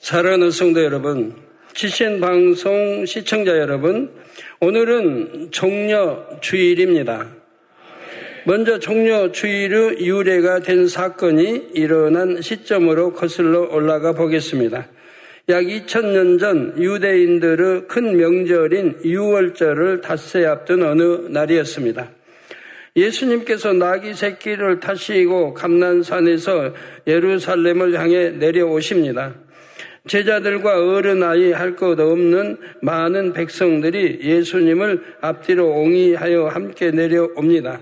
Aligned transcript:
사랑하는 0.00 0.50
성도 0.50 0.82
여러분, 0.82 1.34
지신 1.74 2.20
방송 2.20 3.04
시청자 3.04 3.58
여러분, 3.58 4.10
오늘은 4.58 5.50
종려 5.50 6.26
주일입니다. 6.40 7.28
먼저 8.46 8.78
종려 8.78 9.30
주일의 9.30 10.00
유래가 10.00 10.60
된 10.60 10.88
사건이 10.88 11.72
일어난 11.74 12.40
시점으로 12.40 13.12
거슬러 13.12 13.68
올라가 13.70 14.14
보겠습니다. 14.14 14.88
약 15.50 15.64
2000년 15.64 16.40
전 16.40 16.82
유대인들의 16.82 17.86
큰 17.86 18.16
명절인 18.16 19.00
유월절을 19.04 20.00
닷새 20.00 20.46
앞둔 20.46 20.82
어느 20.82 21.02
날이었습니다. 21.28 22.10
예수님께서 22.96 23.74
나귀 23.74 24.14
새끼를 24.14 24.80
타시고 24.80 25.52
감난산에서 25.52 26.72
예루살렘을 27.06 28.00
향해 28.00 28.30
내려오십니다. 28.30 29.34
제자들과 30.06 30.96
어른아이 30.96 31.52
할 31.52 31.76
것 31.76 31.98
없는 32.00 32.56
많은 32.82 33.32
백성들이 33.32 34.20
예수님을 34.22 35.02
앞뒤로 35.20 35.68
옹이하여 35.68 36.48
함께 36.48 36.90
내려옵니다. 36.90 37.80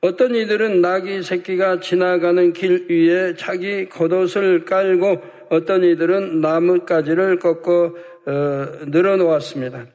어떤 0.00 0.34
이들은 0.34 0.80
나귀 0.80 1.22
새끼가 1.22 1.80
지나가는 1.80 2.52
길 2.52 2.86
위에 2.90 3.34
자기 3.36 3.88
겉옷을 3.88 4.64
깔고 4.64 5.22
어떤 5.50 5.84
이들은 5.84 6.40
나뭇가지를 6.40 7.38
꺾어 7.38 7.94
어, 8.26 8.66
늘어놓았습니다. 8.86 9.86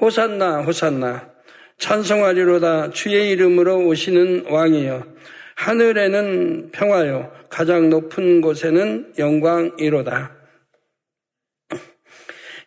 호산나 0.00 0.62
호산나 0.62 1.28
찬송하리로다 1.78 2.90
주의 2.90 3.30
이름으로 3.30 3.86
오시는 3.86 4.46
왕이여 4.48 5.04
하늘에는 5.56 6.70
평화요 6.72 7.30
가장 7.48 7.90
높은 7.90 8.40
곳에는 8.40 9.12
영광이로다. 9.18 10.33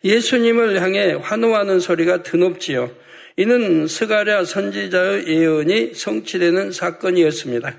예수님을 0.04 0.80
향해 0.80 1.12
환호하는 1.20 1.80
소리가 1.80 2.22
드높지요. 2.22 2.90
이는 3.36 3.86
스가랴 3.86 4.44
선지자의 4.44 5.28
예언이 5.28 5.94
성취되는 5.94 6.72
사건이었습니다. 6.72 7.74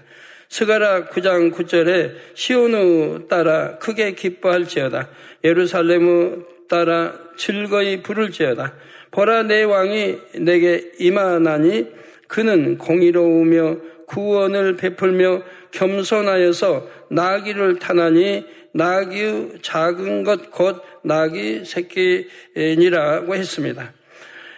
스가랴 0.50 1.10
9장 1.10 1.54
9절에 1.54 2.14
시온우 2.34 3.28
따라 3.28 3.78
크게 3.78 4.14
기뻐할지어다. 4.14 5.10
예루살렘우 5.44 6.44
따라 6.70 7.14
즐거이 7.38 8.02
부를지어다. 8.02 8.74
보라 9.12 9.44
내 9.44 9.64
왕이 9.64 10.18
내게 10.40 10.92
임하나니 11.00 11.88
그는 12.28 12.78
공의로우며 12.78 13.78
구원을 14.08 14.76
베풀며 14.76 15.44
겸손하여서 15.72 16.90
나귀를 17.10 17.80
타나니 17.80 18.46
나귀의 18.74 19.60
작은 19.62 20.24
것 20.24 20.52
곧 20.52 20.84
나귀 21.04 21.64
새끼니라고 21.66 23.36
했습니다. 23.36 23.94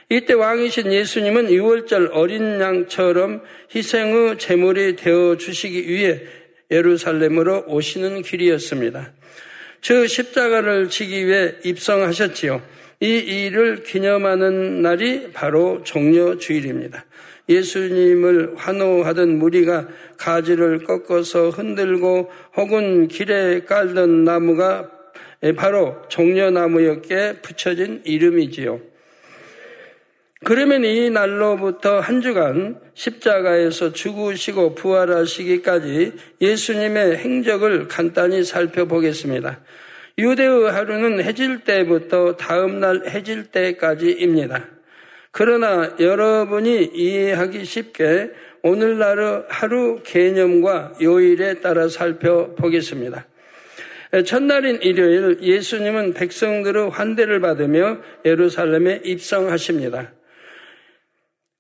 이때 0.10 0.34
왕이신 0.34 0.92
예수님은 0.92 1.52
유월절 1.52 2.10
어린 2.12 2.60
양처럼 2.60 3.42
희생의 3.74 4.38
제물이 4.40 4.98
되어 4.98 5.38
주시기 5.38 5.88
위해 5.88 6.22
예루살렘으로 6.70 7.66
오시는 7.68 8.22
길이었습니다. 8.22 9.14
저 9.82 10.06
십자가를 10.06 10.90
지기 10.90 11.26
위해 11.28 11.56
입성하셨지요. 11.64 12.62
이 13.00 13.08
일을 13.08 13.84
기념하는 13.84 14.82
날이 14.82 15.32
바로 15.32 15.82
종려 15.84 16.38
주일입니다. 16.38 17.06
예수님을 17.50 18.54
환호하던 18.58 19.40
무리가 19.40 19.88
가지를 20.18 20.84
꺾어서 20.84 21.50
흔들고 21.50 22.30
혹은 22.56 23.08
길에 23.08 23.62
깔던 23.62 24.24
나무가 24.24 24.90
바로 25.56 26.02
종려나무였기에 26.08 27.38
붙여진 27.42 28.02
이름이지요. 28.06 28.80
그러면 30.44 30.84
이 30.86 31.10
날로부터 31.10 32.00
한 32.00 32.22
주간 32.22 32.80
십자가에서 32.96 33.94
죽으시고 33.94 34.74
부활하시기까지 34.74 36.14
예수님의 36.42 37.18
행적을 37.18 37.88
간단히 37.88 38.44
살펴보겠습니다. 38.44 39.60
유대의 40.18 40.72
하루는 40.72 41.24
해질 41.24 41.60
때부터 41.64 42.36
다음 42.38 42.80
날 42.80 43.08
해질 43.08 43.46
때까지입니다. 43.46 44.68
그러나 45.32 45.96
여러분이 46.00 46.92
이해하기 46.94 47.64
쉽게 47.64 48.32
오늘날의 48.64 49.46
하루 49.48 50.02
개념과 50.04 50.94
요일에 51.02 51.56
따라 51.62 51.88
살펴보겠습니다. 51.88 53.26
첫날인 54.26 54.82
일요일 54.82 55.40
예수님은 55.42 56.14
백성들의 56.14 56.90
환대를 56.90 57.40
받으며 57.40 58.00
예루살렘에 58.26 59.02
입성하십니다. 59.06 60.14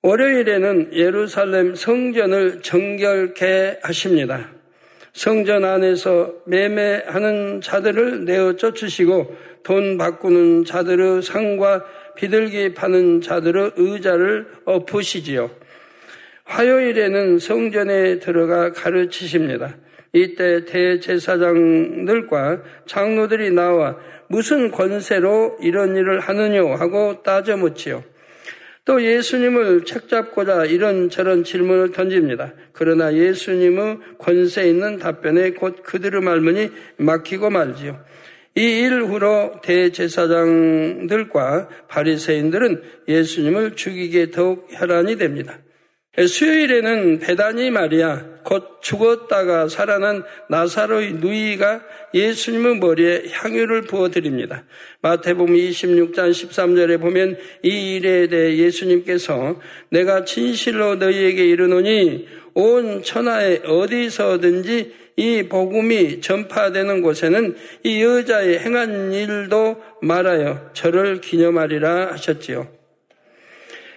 월요일에는 0.04 0.94
예루살렘 0.94 1.76
성전을 1.76 2.62
정결케 2.62 3.80
하십니다. 3.84 4.50
성전 5.14 5.64
안에서 5.64 6.34
매매하는 6.46 7.62
자들을 7.62 8.26
내어 8.26 8.56
쫓으시고 8.56 9.36
돈 9.64 9.98
바꾸는 9.98 10.66
자들의 10.66 11.22
상과 11.22 11.86
비둘기 12.16 12.74
파는 12.74 13.22
자들의 13.22 13.74
의자를 13.78 14.48
엎으시지요. 14.66 15.52
화요일에는 16.46 17.40
성전에 17.40 18.20
들어가 18.20 18.72
가르치십니다. 18.72 19.76
이때 20.14 20.66
대제사장들과 20.66 22.62
장로들이 22.86 23.52
나와 23.52 23.98
무슨 24.28 24.72
권세로 24.72 25.58
이런 25.62 25.96
일을 25.96 26.20
하느냐 26.20 26.62
하고 26.76 27.24
따져 27.24 27.58
묻지요. 27.58 28.04
또 28.84 29.04
예수님을 29.04 29.86
책잡고자 29.86 30.66
이런저런 30.66 31.44
질문을 31.44 31.92
던집니다. 31.92 32.54
그러나 32.74 33.14
예수님의 33.14 34.00
권세 34.18 34.68
있는 34.68 34.98
답변에 34.98 35.52
곧 35.52 35.84
그들의 35.84 36.22
말문이 36.22 36.72
막히고 36.98 37.50
말지요. 37.50 38.04
이 38.56 38.62
일 38.62 39.04
후로 39.04 39.62
대제사장들과 39.64 41.70
바리새인들은 41.88 42.82
예수님을 43.08 43.78
죽이게 43.78 44.32
더욱 44.32 44.68
혈안이 44.72 45.16
됩니다. 45.18 45.60
수요일에는 46.18 47.20
베다니 47.20 47.72
마리아 47.72 48.22
곧 48.44 48.82
죽었다가 48.82 49.70
살아난 49.70 50.24
나사로의 50.50 51.14
누이가 51.14 51.82
예수님의 52.14 52.80
머리에 52.80 53.24
향유를 53.32 53.84
부어드립니다. 53.84 54.66
마태복음 55.02 55.54
26장 55.54 56.32
13절에 56.32 57.00
보면 57.00 57.38
이 57.64 57.96
일에 57.96 58.28
대해 58.28 58.58
예수님께서 58.58 59.62
내가 59.90 60.26
진실로 60.26 60.96
너희에게 60.96 61.46
이르노니 61.46 62.28
온 62.56 63.04
천하에 63.04 63.62
어디서든지 63.64 64.94
이 65.16 65.44
복음이 65.48 66.20
전파되는 66.20 67.02
곳에는 67.04 67.56
이 67.84 68.04
여자의 68.04 68.60
행한 68.60 69.14
일도 69.14 69.82
말하여 70.02 70.72
저를 70.74 71.22
기념하리라 71.22 72.12
하셨지요. 72.12 72.68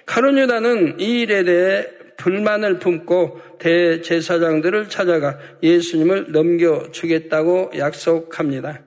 카로뉴다는 0.06 1.00
이 1.00 1.22
일에 1.22 1.42
대해 1.42 1.86
불만을 2.16 2.78
품고 2.78 3.40
대제사장들을 3.58 4.88
찾아가 4.88 5.38
예수님을 5.62 6.32
넘겨주겠다고 6.32 7.72
약속합니다. 7.76 8.82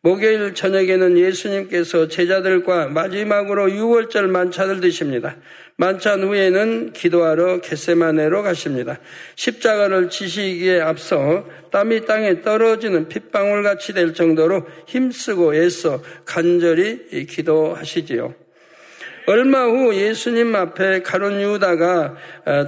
목요일 0.00 0.54
저녁에는 0.54 1.18
예수님께서 1.18 2.06
제자들과 2.06 2.86
마지막으로 2.86 3.70
유월절 3.72 4.28
만찬을 4.28 4.80
드십니다. 4.80 5.36
만찬 5.76 6.22
후에는 6.22 6.92
기도하러 6.92 7.60
겟세마네로 7.60 8.42
가십니다. 8.42 9.00
십자가를 9.34 10.08
지시기에 10.08 10.80
앞서 10.80 11.48
땀이 11.72 12.04
땅에 12.04 12.42
떨어지는 12.42 13.08
핏방울 13.08 13.62
같이 13.62 13.92
될 13.92 14.14
정도로 14.14 14.66
힘쓰고 14.86 15.54
애써 15.54 16.02
간절히 16.24 17.26
기도하시지요. 17.26 18.34
얼마 19.28 19.64
후 19.64 19.94
예수님 19.94 20.54
앞에 20.54 21.02
가론 21.02 21.42
유다가 21.42 22.16
어, 22.46 22.66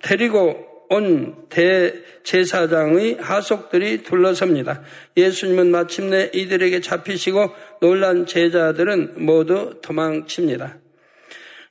데리고 0.00 0.64
온 0.90 1.48
대제사장의 1.48 3.16
하속들이 3.20 4.04
둘러섭니다. 4.04 4.82
예수님은 5.16 5.72
마침내 5.72 6.30
이들에게 6.32 6.80
잡히시고 6.82 7.52
놀란 7.80 8.26
제자들은 8.26 9.14
모두 9.16 9.80
도망칩니다. 9.82 10.78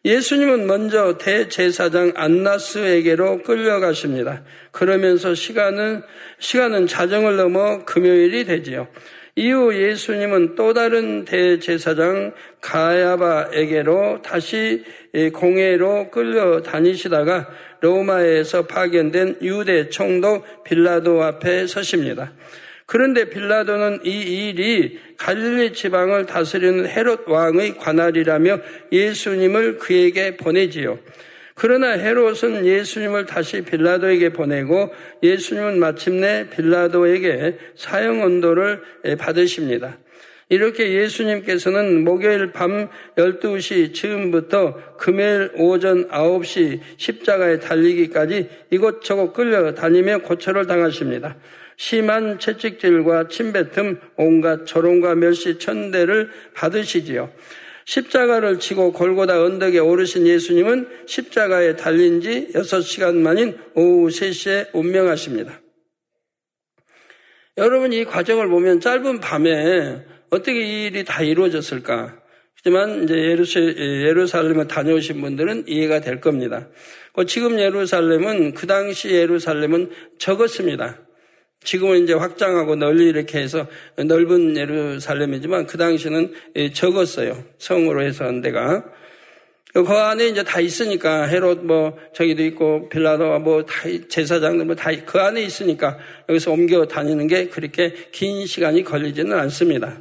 예수님은 0.03 0.67
먼저 0.67 1.17
대제사장 1.17 2.11
안나스에게로 2.17 3.43
끌려가십니다. 3.43 4.43
그러면서 4.71 5.35
시간은 5.35 6.03
시간은 6.39 6.87
자정을 6.87 7.37
넘어 7.37 7.85
금요일이 7.85 8.43
되지요. 8.43 8.89
이후 9.37 9.71
예수님은 9.71 10.55
또 10.55 10.73
다른 10.73 11.23
대제사장 11.23 12.33
가야바에게로 12.59 14.23
다시 14.23 14.83
공회로 15.31 16.09
끌려 16.09 16.63
다니시다가 16.63 17.47
로마에서 17.81 18.65
파견된 18.65 19.37
유대 19.43 19.89
총독 19.89 20.63
빌라도 20.63 21.21
앞에 21.21 21.67
서십니다. 21.67 22.33
그런데 22.87 23.29
빌라도는 23.29 23.99
이 24.05 24.49
일이 24.49 24.99
갈릴리 25.17 25.73
지방을 25.73 26.25
다스리는 26.25 26.87
헤롯 26.87 27.27
왕의 27.27 27.77
관할이라며 27.77 28.59
예수님을 28.91 29.77
그에게 29.77 30.35
보내지요. 30.35 30.97
그러나 31.59 31.93
헤롯은 31.93 32.67
예수님을 32.67 33.25
다시 33.25 33.61
빌라도에게 33.61 34.29
보내고 34.29 34.93
예수님은 35.23 35.79
마침내 35.79 36.47
빌라도에게 36.51 37.57
사형 37.75 38.21
언도를 38.21 38.83
받으십니다. 39.17 39.97
이렇게 40.49 40.93
예수님께서는 40.93 42.03
목요일 42.03 42.51
밤 42.51 42.89
12시 43.17 43.95
즈음부터 43.95 44.97
금요일 44.97 45.51
오전 45.55 46.07
9시 46.09 46.79
십자가에 46.97 47.59
달리기까지 47.59 48.49
이곳저곳 48.69 49.33
끌려다니며 49.33 50.19
고초를 50.19 50.67
당하십니다. 50.67 51.37
심한 51.75 52.37
채찍질과 52.37 53.29
침뱉음, 53.29 53.99
온갖 54.15 54.65
조롱과 54.65 55.15
멸시 55.15 55.57
천대를 55.57 56.29
받으시지요. 56.53 57.31
십자가를 57.87 58.59
치고 58.59 58.91
골고다 58.91 59.41
언덕에 59.41 59.79
오르신 59.79 60.27
예수님은 60.27 61.05
십자가에 61.07 61.77
달린 61.77 62.19
지 62.19 62.49
6시간 62.53 63.15
만인 63.15 63.57
오후 63.75 64.09
3시에 64.09 64.69
운명하십니다. 64.73 65.61
여러분 67.57 67.93
이 67.93 68.03
과정을 68.03 68.49
보면 68.49 68.81
짧은 68.81 69.21
밤에 69.21 70.05
어떻게 70.29 70.61
이 70.61 70.85
일이 70.87 71.05
다 71.05 71.23
이루어졌을까? 71.23 72.21
하지만 72.57 73.03
이제 73.03 73.15
예루살렘을 73.15 74.67
다녀오신 74.67 75.21
분들은 75.21 75.63
이해가 75.67 76.01
될 76.01 76.19
겁니다. 76.19 76.67
그 77.13 77.25
지금 77.25 77.57
예루살렘은 77.57 78.53
그 78.53 78.67
당시 78.67 79.11
예루살렘은 79.11 79.91
적었습니다. 80.19 81.06
지금은 81.67 82.03
이제 82.03 82.13
확장하고 82.13 82.77
널리 82.77 83.09
이렇게 83.09 83.39
해서 83.39 83.67
넓은 83.97 84.55
예루살렘이지만 84.55 85.67
그 85.67 85.77
당시는 85.77 86.31
적었어요. 86.73 87.43
성으로 87.57 88.03
해서 88.03 88.23
한 88.23 88.39
데가. 88.39 88.85
그 89.73 89.83
안에 89.83 90.29
이제 90.29 90.43
다 90.45 90.61
있으니까 90.61 91.25
헤롯 91.25 91.65
뭐 91.65 91.97
저기도 92.13 92.41
있고 92.43 92.87
빌라도와 92.87 93.39
뭐다 93.39 93.73
제사장들 94.07 94.65
뭐 94.65 94.75
다 94.75 94.91
그 95.05 95.19
안에 95.19 95.43
있으니까 95.43 95.97
여기서 96.29 96.53
옮겨 96.53 96.85
다니는 96.85 97.27
게 97.27 97.47
그렇게 97.49 97.93
긴 98.13 98.45
시간이 98.45 98.85
걸리지는 98.85 99.37
않습니다. 99.37 99.97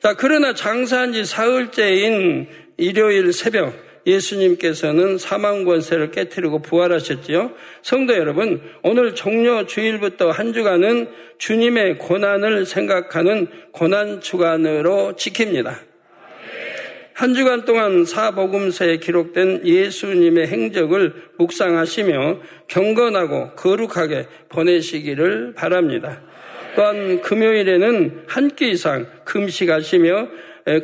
자, 0.00 0.14
그러나 0.14 0.54
장사한 0.54 1.14
지 1.14 1.24
사흘째인 1.24 2.46
일요일 2.76 3.32
새벽 3.32 3.87
예수님께서는 4.08 5.18
사망 5.18 5.64
권세를 5.64 6.10
깨뜨리고 6.10 6.62
부활하셨지요. 6.62 7.52
성도 7.82 8.14
여러분, 8.14 8.60
오늘 8.82 9.14
종료 9.14 9.66
주일부터 9.66 10.30
한 10.30 10.52
주간은 10.52 11.08
주님의 11.36 11.98
고난을 11.98 12.64
생각하는 12.66 13.46
고난 13.70 14.20
주간으로 14.20 15.12
지킵니다. 15.16 15.76
한 17.12 17.34
주간 17.34 17.64
동안 17.64 18.04
사복음서에 18.04 18.98
기록된 18.98 19.66
예수님의 19.66 20.46
행적을 20.46 21.14
묵상하시며 21.36 22.40
경건하고 22.68 23.50
거룩하게 23.56 24.26
보내시기를 24.48 25.52
바랍니다. 25.54 26.22
또한 26.76 27.20
금요일에는 27.20 28.22
한 28.28 28.50
끼 28.50 28.70
이상 28.70 29.06
금식하시며 29.24 30.28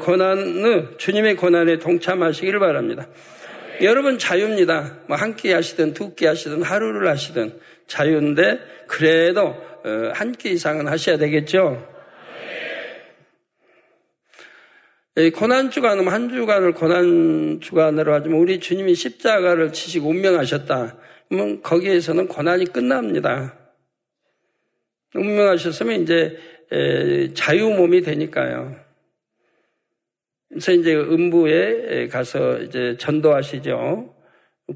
고난의 0.01 0.97
주님의 0.99 1.37
고난에 1.37 1.79
동참하시기를 1.79 2.59
바랍니다. 2.61 3.07
여러분 3.83 4.19
자유입니다. 4.19 4.99
뭐 5.09 5.17
한 5.17 5.37
끼 5.37 5.53
하시든 5.53 5.95
두 5.95 6.15
끼 6.15 6.27
하시든 6.27 6.63
하루를 6.63 7.09
하시든 7.11 7.59
자유인데 7.87 8.61
그래도 8.87 9.43
어, 9.85 10.13
한끼 10.15 10.53
이상은 10.53 10.89
하셔야 10.89 11.19
되겠죠. 11.19 11.87
고난 15.35 15.71
주간은 15.71 16.09
한 16.09 16.29
주간을 16.29 16.73
고난 16.73 17.61
주간으로 17.61 18.15
하지만 18.15 18.39
우리 18.39 18.59
주님이 18.59 18.95
십자가를 18.97 19.73
치시고 19.73 20.09
운명하셨다. 20.09 20.97
그러면 21.29 21.63
거기에서는 21.63 22.27
고난이 22.27 22.73
끝납니다. 22.73 23.57
운명하셨으면 25.15 26.03
이제 26.03 26.37
자유 27.35 27.71
몸이 27.71 28.01
되니까요. 28.01 28.84
그래서 30.55 30.71
이제 30.71 30.95
음부에 30.95 32.07
가서 32.07 32.61
이제 32.61 32.97
전도하시죠. 32.97 34.15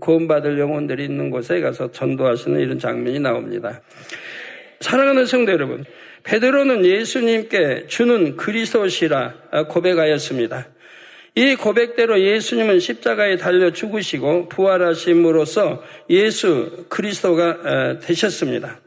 구원받을 0.01 0.59
영혼들이 0.59 1.05
있는 1.05 1.31
곳에 1.31 1.61
가서 1.61 1.93
전도하시는 1.93 2.61
이런 2.61 2.81
장면이 2.81 3.21
나옵니다. 3.21 3.81
사랑하는 4.81 5.25
성도 5.25 5.53
여러분, 5.53 5.85
베드로는 6.25 6.85
예수님께 6.85 7.87
주는 7.87 8.37
그리스도시라 8.37 9.35
고백하였습니다. 9.69 10.67
이 11.37 11.55
고백대로 11.55 12.21
예수님은 12.21 12.81
십자가에 12.81 13.37
달려 13.37 13.71
죽으시고 13.71 14.49
부활하심으로써 14.49 15.85
예수 16.11 16.87
그리스도가 16.89 18.01
되셨습니다. 18.01 18.81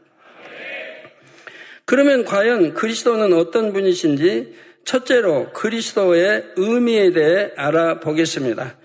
그러면 1.85 2.25
과연 2.25 2.73
그리스도는 2.73 3.31
어떤 3.31 3.71
분이신지 3.71 4.70
첫째로 4.85 5.51
그리스도의 5.53 6.43
의미에 6.55 7.11
대해 7.11 7.51
알아보겠습니다. 7.55 8.77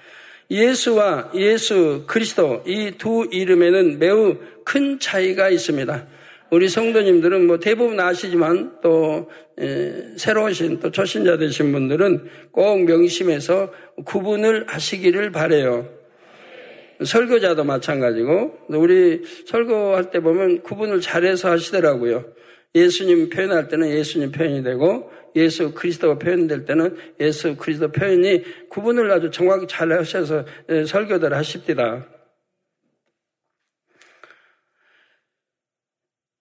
예수와 0.51 1.33
예수 1.35 2.05
그리스도 2.07 2.63
이 2.67 2.93
두 2.99 3.27
이름에는 3.31 3.99
매우 3.99 4.37
큰 4.65 4.99
차이가 5.01 5.49
있습니다. 5.51 6.07
우리 6.51 6.69
성도님들은 6.69 7.47
뭐 7.49 7.59
대부분 7.59 7.99
아시지만 7.99 8.77
또 8.81 9.29
새로 10.17 10.45
오신 10.45 10.79
또 10.79 10.93
초신자 10.93 11.39
되신 11.39 11.73
분들은 11.73 12.29
꼭 12.53 12.85
명심해서 12.85 13.73
구분을 14.05 14.67
하시기를 14.69 15.33
바래요. 15.33 15.89
설교자도 17.05 17.65
마찬가지고 17.65 18.59
우리 18.69 19.23
설교할 19.47 20.11
때 20.13 20.21
보면 20.21 20.63
구분을 20.63 21.01
잘해서 21.01 21.51
하시더라고요. 21.51 22.25
예수님 22.75 23.31
표현할 23.31 23.69
때는 23.69 23.91
예수님 23.91 24.31
표현이 24.31 24.63
되고 24.63 25.11
예수 25.37 25.73
그리스도가 25.73 26.19
표현될 26.19 26.65
때는 26.65 26.97
예수 27.21 27.55
그리스도 27.57 27.93
표현이 27.93 28.69
구분을 28.71 29.11
아주 29.13 29.31
정확히 29.31 29.67
잘 29.69 29.93
하셔서 29.93 30.45
설교들 30.87 31.33
하십니다. 31.33 32.07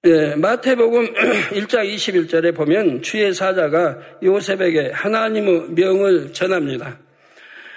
예, 0.05 0.35
마태복음 0.35 1.13
1장 1.49 1.91
21절에 1.95 2.55
보면 2.55 3.01
주의 3.01 3.33
사자가 3.33 3.99
요셉에게 4.21 4.91
하나님의 4.91 5.71
명을 5.71 6.31
전합니다. 6.31 6.99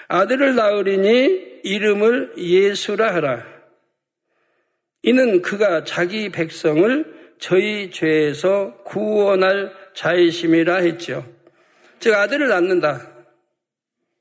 아들을 0.08 0.54
낳으리니 0.54 1.60
이름을 1.62 2.34
예수라 2.36 3.14
하라. 3.14 3.46
이는 5.02 5.40
그가 5.40 5.84
자기 5.84 6.28
백성을 6.28 7.18
저희 7.38 7.90
죄에서 7.90 8.82
구원할 8.84 9.72
자의심이라 9.98 10.76
했죠. 10.76 11.26
즉 11.98 12.14
아들을 12.14 12.48
낳는다. 12.48 13.10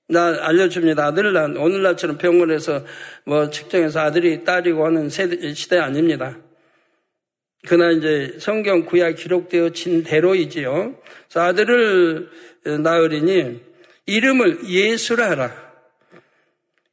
나 0.10 0.36
알려줍니다. 0.48 1.05
아들을 1.05 1.34
낳는 1.34 1.57
오늘날처럼 1.57 2.17
병원에서 2.17 2.84
뭐 3.25 3.51
측정해서 3.51 4.00
아들이 4.00 4.43
딸이고 4.43 4.84
하는 4.84 5.10
세대, 5.10 5.53
시대 5.53 5.77
아닙니다. 5.77 6.36
그러나 7.67 7.91
이제 7.91 8.38
성경 8.39 8.86
구약 8.86 9.17
기록되어진 9.17 10.03
대로이지요. 10.03 11.00
그래서 11.27 11.41
아들을 11.41 12.29
낳으리니 12.81 13.62
이름을 14.07 14.67
예수라 14.67 15.29
하라. 15.29 15.67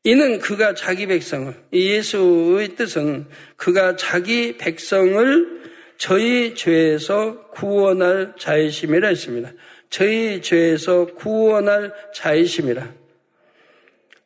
이는 0.03 0.41
그가 0.41 0.75
자기 0.75 1.07
백성을, 1.07 1.55
예수의 1.73 2.76
뜻은 2.76 3.29
그가 3.57 3.97
자기 3.97 4.59
백성을 4.59 5.63
저희 5.97 6.55
죄에서 6.55 7.49
구원할 7.49 8.35
자이심이라 8.39 9.09
했습니다. 9.09 9.51
저희 9.91 10.43
죄에서 10.43 11.07
구원할 11.15 11.93
자이심이라. 12.13 12.93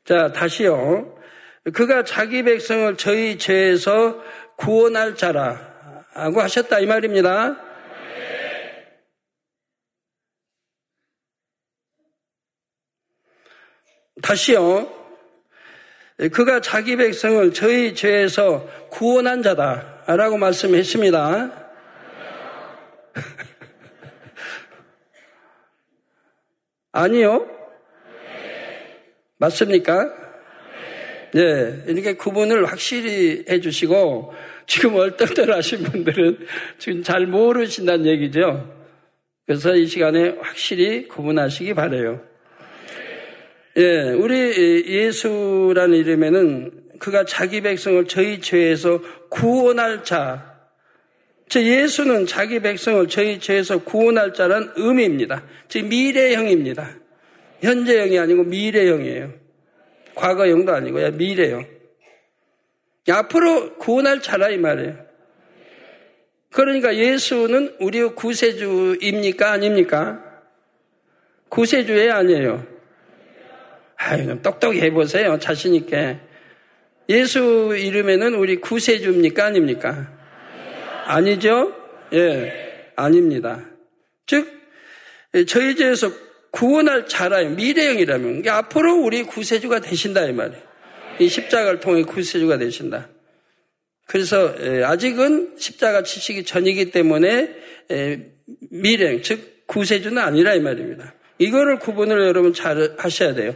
자, 0.05 0.33
다시요. 0.33 1.19
그가 1.75 2.05
자기 2.05 2.43
백성을 2.43 2.97
저희 2.97 3.37
죄에서 3.39 4.23
구원할 4.57 5.15
자라고 5.15 6.41
하셨다 6.41 6.81
이 6.81 6.87
말입니다. 6.87 7.57
다시요. 14.23 14.95
그가 16.33 16.61
자기 16.61 16.97
백성을 16.97 17.53
저희 17.53 17.95
죄에서 17.95 18.69
구원한 18.91 19.43
자다라고 19.43 20.37
말씀했습니다. 20.39 21.58
아니요? 26.93 27.49
맞습니까? 29.39 30.29
예, 31.37 31.85
이렇게 31.87 32.15
구분을 32.15 32.67
확실히 32.67 33.45
해주시고 33.49 34.35
지금 34.67 34.95
얼떨떨 34.95 35.53
하신 35.53 35.83
분들은 35.83 36.47
지금 36.79 37.03
잘 37.03 37.27
모르신다는 37.27 38.07
얘기죠. 38.07 38.75
그래서 39.47 39.75
이 39.75 39.87
시간에 39.87 40.37
확실히 40.41 41.09
구분하시기 41.09 41.75
바래요. 41.75 42.23
예, 43.77 44.11
우리 44.11 44.85
예수라는 44.87 45.97
이름에는 45.97 46.89
그가 46.99 47.25
자기 47.25 47.61
백성을 47.61 48.05
저희 48.07 48.41
죄에서 48.41 49.01
구원할 49.31 50.05
자. 50.05 50.48
저 51.49 51.62
예수는 51.62 52.26
자기 52.26 52.61
백성을 52.61 53.09
저희 53.09 53.40
죄에서 53.40 53.83
구원할 53.85 54.35
자란 54.35 54.73
의미입니다. 54.76 55.45
즉 55.69 55.87
미래형입니다. 55.87 56.90
현재형이 57.62 58.19
아니고 58.19 58.45
미래형이에요. 58.45 59.33
과거형도 60.14 60.75
아니고요. 60.75 61.12
미래형. 61.12 61.67
앞으로 63.09 63.76
구원할 63.76 64.21
자라 64.21 64.50
이 64.50 64.59
말이에요. 64.59 64.97
그러니까 66.52 66.95
예수는 66.97 67.76
우리 67.81 68.02
구세주입니까? 68.02 69.50
아닙니까? 69.50 70.25
구세주예 71.49 72.11
아니에요. 72.11 72.67
아유, 73.97 74.43
똑똑히 74.43 74.81
해보세요. 74.81 75.38
자신있게. 75.38 76.19
예수 77.09 77.75
이름에는 77.78 78.35
우리 78.35 78.57
구세주입니까? 78.57 79.47
아닙니까? 79.47 80.18
아니죠? 81.09 81.75
예, 82.12 82.93
아닙니다. 82.95 83.65
즉, 84.27 84.47
저희 85.47 85.75
죄에서 85.75 86.12
구원할 86.50 87.07
자라요. 87.09 87.50
미래형이라면. 87.50 88.47
앞으로 88.47 88.97
우리 88.97 89.23
구세주가 89.23 89.81
되신다, 89.81 90.27
이 90.27 90.33
말이에요. 90.33 90.62
이 91.19 91.29
십자가를 91.29 91.81
통해 91.81 92.03
구세주가 92.03 92.59
되신다. 92.59 93.09
그래서 94.07 94.55
아직은 94.85 95.55
십자가 95.57 96.03
치시기 96.03 96.45
전이기 96.45 96.91
때문에 96.91 97.55
미래형, 98.71 99.23
즉, 99.23 99.67
구세주는 99.67 100.19
아니라 100.19 100.55
이 100.55 100.61
말입니다. 100.61 101.15
이거를 101.38 101.79
구분을 101.79 102.27
여러분 102.27 102.53
잘 102.53 102.95
하셔야 102.99 103.35
돼요. 103.35 103.55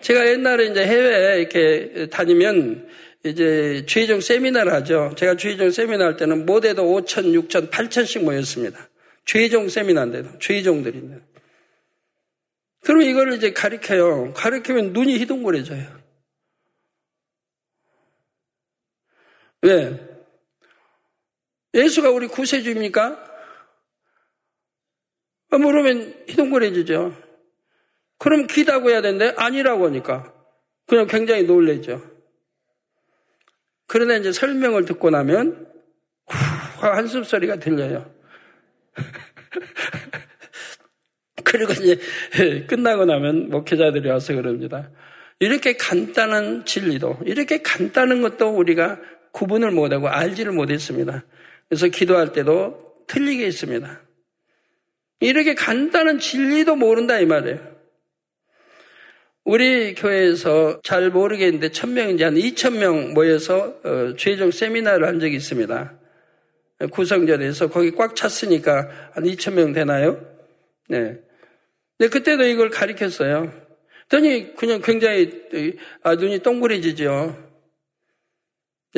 제가 0.00 0.28
옛날에 0.28 0.66
이제 0.66 0.84
해외에 0.84 1.38
이렇게 1.38 2.08
다니면 2.10 2.88
이제 3.24 3.86
주의종 3.86 4.20
세미나를 4.20 4.72
하죠. 4.74 5.14
제가 5.16 5.36
주의종 5.36 5.70
세미나 5.70 6.04
할 6.04 6.16
때는 6.16 6.44
모대도 6.44 6.82
5천, 6.82 7.48
6천, 7.48 7.70
8천씩 7.70 8.22
모였습니다. 8.22 8.88
주의종 9.24 9.70
세미나인데도, 9.70 10.38
주의종들인데. 10.38 11.20
그러면 12.82 13.06
이걸 13.08 13.32
이제 13.32 13.52
가리켜요. 13.54 14.34
가리키면 14.34 14.92
눈이 14.92 15.18
희둥거려져요. 15.20 16.04
왜? 19.62 19.98
예수가 21.72 22.10
우리 22.10 22.26
구세주입니까? 22.26 23.32
물으면 25.52 26.24
희둥거려지죠. 26.28 27.16
그럼 28.18 28.46
기다고 28.46 28.90
해야 28.90 29.00
되는데 29.00 29.34
아니라고 29.38 29.86
하니까 29.86 30.34
그냥 30.86 31.06
굉장히 31.06 31.44
놀래죠. 31.44 32.13
그러나 33.86 34.16
이제 34.16 34.32
설명을 34.32 34.84
듣고 34.84 35.10
나면 35.10 35.66
후, 36.26 36.86
한숨 36.86 37.24
소리가 37.24 37.56
들려요. 37.56 38.10
그리고 41.44 41.72
이제 41.72 41.98
끝나고 42.66 43.04
나면 43.04 43.50
목회자들이 43.50 44.08
와서 44.08 44.34
그럽니다. 44.34 44.90
이렇게 45.40 45.76
간단한 45.76 46.64
진리도 46.64 47.20
이렇게 47.26 47.62
간단한 47.62 48.22
것도 48.22 48.56
우리가 48.56 49.00
구분을 49.32 49.72
못하고 49.72 50.08
알지를 50.08 50.52
못했습니다. 50.52 51.24
그래서 51.68 51.88
기도할 51.88 52.32
때도 52.32 53.04
틀리게 53.06 53.46
했습니다. 53.46 54.00
이렇게 55.20 55.54
간단한 55.54 56.18
진리도 56.18 56.76
모른다 56.76 57.18
이 57.18 57.26
말이에요. 57.26 57.73
우리 59.44 59.94
교회에서 59.94 60.80
잘 60.82 61.10
모르겠는데 61.10 61.70
천명인지 61.70 62.24
한 62.24 62.36
이천 62.36 62.78
명 62.78 63.12
모여서 63.12 63.78
어, 63.84 64.14
최종 64.16 64.50
세미나를 64.50 65.06
한 65.06 65.20
적이 65.20 65.36
있습니다. 65.36 65.98
구성전에서 66.90 67.68
거기 67.68 67.92
꽉 67.92 68.16
찼으니까 68.16 69.10
한 69.12 69.26
이천 69.26 69.54
명 69.54 69.72
되나요? 69.72 70.20
네. 70.88 71.18
근데 71.96 72.10
그때도 72.10 72.44
이걸 72.44 72.70
가리켰어요. 72.70 73.52
그랬더니 74.08 74.54
그냥 74.54 74.80
굉장히 74.82 75.44
아, 76.02 76.14
눈이 76.14 76.40
동그래지죠. 76.40 77.42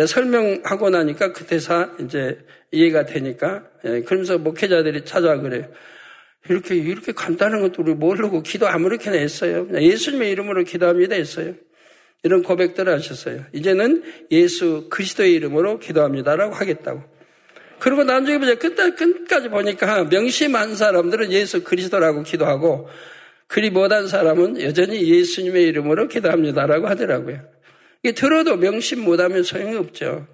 설명하고 0.07 0.91
나니까 0.91 1.33
그 1.33 1.47
대사 1.47 1.95
이제 2.01 2.39
이해가 2.71 3.07
되니까 3.07 3.65
예, 3.85 4.03
그러면서 4.03 4.37
목회자들이 4.39 5.05
찾아와 5.05 5.39
그래요. 5.39 5.71
이렇게, 6.49 6.75
이렇게 6.77 7.13
간단한 7.13 7.61
것도 7.61 7.83
우리 7.83 7.95
모르고 7.95 8.43
기도 8.43 8.69
아무렇게나 8.69 9.17
했어요. 9.17 9.69
예수님의 9.75 10.31
이름으로 10.31 10.65
기도합니다 10.65 11.15
했어요. 11.15 11.55
이런 12.23 12.43
고백들을 12.43 12.93
하셨어요. 12.93 13.45
이제는 13.53 14.03
예수 14.31 14.89
그리스도의 14.91 15.35
이름으로 15.35 15.79
기도합니다라고 15.79 16.55
하겠다고. 16.55 17.03
그리고 17.79 18.05
나중에 18.05 18.39
보자 18.39 18.55
끝, 18.57 18.75
끝까지 18.97 19.49
보니까 19.49 20.05
명심한 20.05 20.77
사람들은 20.77 21.31
예수 21.33 21.63
그리스도라고 21.63 22.23
기도하고 22.23 22.89
그리 23.47 23.71
못한 23.71 24.09
사람은 24.09 24.61
여전히 24.63 25.09
예수님의 25.09 25.65
이름으로 25.65 26.09
기도합니다라고 26.09 26.89
하더라고요. 26.89 27.41
이게 28.03 28.13
들어도 28.13 28.57
명심 28.57 29.05
못하면 29.05 29.43
소용이 29.43 29.77
없죠. 29.77 30.27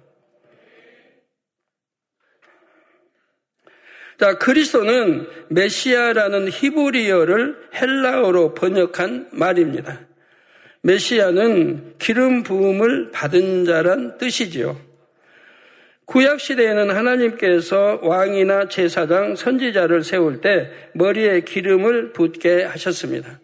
자, 4.19 4.37
그리스도는 4.37 5.27
메시아라는 5.49 6.49
히브리어를 6.49 7.57
헬라어로 7.73 8.53
번역한 8.53 9.29
말입니다. 9.31 10.01
메시아는 10.81 11.95
기름 11.97 12.43
부음을 12.43 13.11
받은 13.11 13.65
자란 13.65 14.17
뜻이지요. 14.17 14.79
구약 16.05 16.41
시대에는 16.41 16.91
하나님께서 16.91 17.99
왕이나 18.03 18.67
제사장, 18.67 19.35
선지자를 19.35 20.03
세울 20.03 20.41
때 20.41 20.69
머리에 20.93 21.41
기름을 21.41 22.11
붓게 22.11 22.63
하셨습니다. 22.63 23.39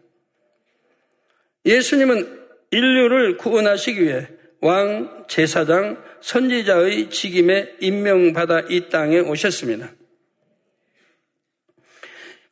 예수님은 1.66 2.40
인류를 2.72 3.38
구원하시기 3.38 4.04
위해 4.04 4.28
왕, 4.62 5.26
제사장, 5.28 6.04
선지자의 6.22 7.10
직임에 7.10 7.76
임명받아 7.80 8.66
이 8.70 8.90
땅에 8.90 9.20
오셨습니다. 9.20 9.90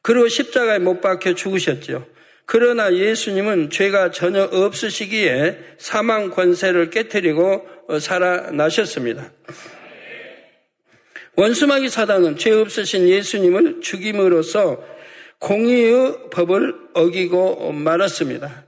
그리고 0.02 0.28
십자가에 0.28 0.80
못 0.80 1.02
박혀 1.02 1.34
죽으셨죠. 1.34 2.08
그러나 2.46 2.96
예수님은 2.96 3.70
죄가 3.70 4.12
전혀 4.12 4.44
없으시기에 4.44 5.76
사망 5.78 6.30
권세를 6.30 6.90
깨뜨리고 6.90 7.68
어, 7.90 8.00
살아나셨습니다. 8.00 9.32
원수마귀 11.36 11.90
사단은 11.90 12.38
죄 12.38 12.52
없으신 12.52 13.08
예수님을 13.08 13.82
죽임으로써 13.82 14.84
공의의 15.40 16.30
법을 16.32 16.74
어기고 16.94 17.74
말았습니다. 17.74 18.66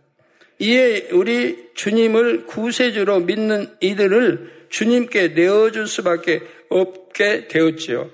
이에 0.60 1.08
우리 1.12 1.70
주님을 1.74 2.46
구세주로 2.46 3.22
믿는 3.22 3.76
이들을 3.80 4.68
주님께 4.70 5.30
내어줄 5.30 5.88
수밖에 5.88 6.42
없게 6.70 7.48
되었지요. 7.48 8.12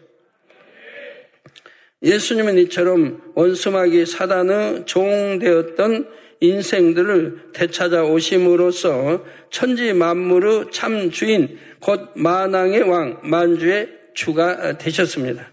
예수님은 2.05 2.59
이처럼 2.59 3.19
원수마귀 3.33 4.05
사단의 4.05 4.85
종되었던 4.85 6.07
인생들을 6.39 7.51
되찾아 7.53 8.03
오심으로써 8.03 9.25
천지 9.50 9.91
만물의 9.91 10.65
참 10.71 11.09
주인 11.09 11.57
곧 11.79 12.12
만왕의 12.13 12.83
왕 12.83 13.21
만주의 13.24 13.89
주가 14.13 14.77
되셨습니다. 14.77 15.50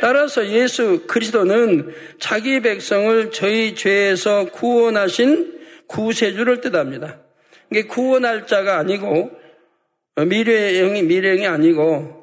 따라서 0.00 0.48
예수 0.48 1.02
그리스도는 1.06 1.92
자기 2.18 2.60
백성을 2.60 3.30
저희 3.30 3.74
죄에서 3.74 4.46
구원하신 4.46 5.58
구세주를 5.88 6.62
뜻합니다. 6.62 7.20
이게 7.70 7.82
구원할 7.82 8.46
자가 8.46 8.78
아니고 8.78 9.30
미래형이 10.16 11.02
미래형이 11.02 11.46
아니고 11.46 12.16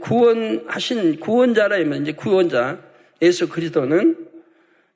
구원하신 0.00 1.20
구원자라 1.20 1.76
하면 1.76 2.02
이제 2.02 2.12
구원자 2.12 2.89
예수 3.22 3.48
그리스도는 3.48 4.16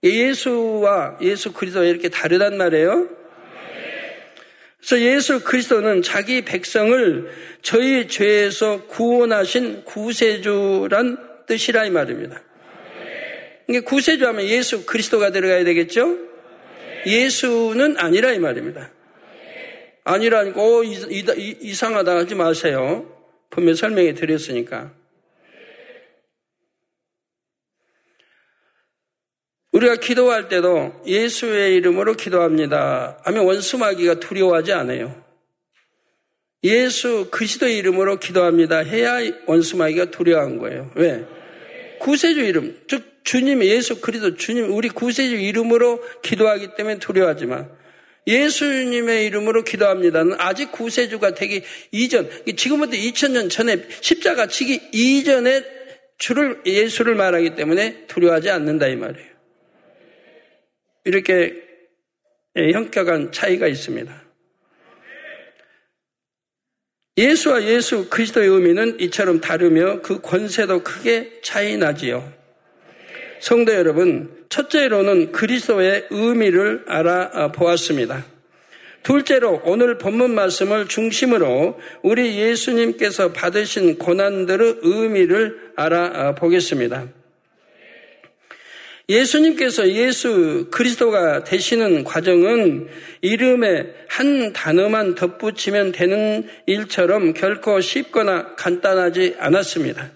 예수와 0.02 1.18
예수 1.22 1.52
그리스도가 1.52 1.86
이렇게 1.86 2.08
다르단 2.08 2.56
말이에요. 2.56 3.08
그래서 4.78 5.00
예수 5.00 5.42
그리스도는 5.42 6.02
자기 6.02 6.42
백성을 6.42 7.30
저희 7.62 8.06
죄에서 8.06 8.84
구원하신 8.86 9.84
구세주란 9.84 11.46
뜻이라 11.46 11.86
이 11.86 11.90
말입니다. 11.90 12.42
구세주 13.86 14.26
하면 14.26 14.44
예수 14.44 14.84
그리스도가 14.84 15.30
들어가야 15.30 15.64
되겠죠? 15.64 16.18
예수는 17.06 17.96
아니라 17.96 18.32
이 18.32 18.38
말입니다. 18.38 18.90
아니라니까, 20.04 20.60
어, 20.60 20.82
이상하다 20.84 22.16
하지 22.16 22.34
마세요. 22.34 23.10
분명 23.48 23.74
설명해 23.74 24.12
드렸으니까. 24.14 24.92
우리가 29.74 29.96
기도할 29.96 30.48
때도 30.48 31.02
예수의 31.04 31.74
이름으로 31.76 32.14
기도합니다. 32.14 33.18
하면 33.24 33.44
원수마귀가 33.44 34.20
두려워하지 34.20 34.72
않아요. 34.72 35.22
예수 36.62 37.28
그리스도의 37.30 37.76
이름으로 37.78 38.18
기도합니다. 38.20 38.78
해야 38.78 39.18
원수마귀가 39.46 40.06
두려워한 40.06 40.58
거예요. 40.58 40.92
왜? 40.94 41.24
구세주 41.98 42.40
이름, 42.40 42.78
즉 42.86 43.02
주님 43.24 43.64
예수 43.64 44.00
그리스도 44.00 44.36
주님 44.36 44.72
우리 44.72 44.88
구세주 44.88 45.34
이름으로 45.34 46.02
기도하기 46.22 46.76
때문에 46.76 46.98
두려워하지만 46.98 47.68
예수님의 48.26 49.26
이름으로 49.26 49.64
기도합니다는 49.64 50.36
아직 50.38 50.70
구세주가 50.70 51.34
되기 51.34 51.62
이전, 51.90 52.30
지금부터 52.56 52.92
2000년 52.92 53.50
전에 53.50 53.86
십자가 54.00 54.46
치기 54.46 54.80
이전에 54.92 55.64
주를 56.16 56.60
예수를 56.64 57.16
말하기 57.16 57.56
때문에 57.56 58.06
두려워하지 58.06 58.50
않는다 58.50 58.86
이 58.86 58.96
말이에요. 58.96 59.33
이렇게 61.04 61.62
형격한 62.56 63.32
차이가 63.32 63.66
있습니다. 63.66 64.22
예수와 67.16 67.62
예수 67.64 68.08
그리스도의 68.10 68.48
의미는 68.48 68.98
이처럼 69.00 69.40
다르며 69.40 70.00
그 70.02 70.20
권세도 70.20 70.82
크게 70.82 71.40
차이 71.42 71.76
나지요. 71.76 72.32
성도 73.40 73.72
여러분, 73.72 74.46
첫째로는 74.48 75.32
그리스도의 75.32 76.06
의미를 76.10 76.84
알아보았습니다. 76.88 78.24
둘째로 79.04 79.60
오늘 79.64 79.98
본문 79.98 80.34
말씀을 80.34 80.88
중심으로 80.88 81.78
우리 82.02 82.38
예수님께서 82.38 83.32
받으신 83.32 83.98
고난들의 83.98 84.78
의미를 84.82 85.72
알아보겠습니다. 85.76 87.08
예수님께서 89.08 89.88
예수 89.90 90.68
그리스도가 90.70 91.44
되시는 91.44 92.04
과정은 92.04 92.88
이름에 93.20 93.86
한 94.08 94.52
단어만 94.52 95.14
덧붙이면 95.14 95.92
되는 95.92 96.46
일처럼 96.66 97.34
결코 97.34 97.80
쉽거나 97.80 98.54
간단하지 98.56 99.36
않았습니다. 99.38 100.10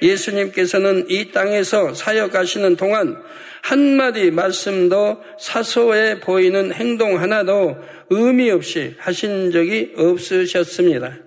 예수님께서는 0.00 1.06
이 1.10 1.32
땅에서 1.32 1.94
사역하시는 1.94 2.76
동안 2.76 3.22
한마디 3.62 4.30
말씀도 4.30 5.22
사소해 5.38 6.20
보이는 6.20 6.72
행동 6.72 7.20
하나도 7.20 7.76
의미 8.10 8.50
없이 8.50 8.94
하신 8.98 9.50
적이 9.50 9.92
없으셨습니다. 9.96 11.18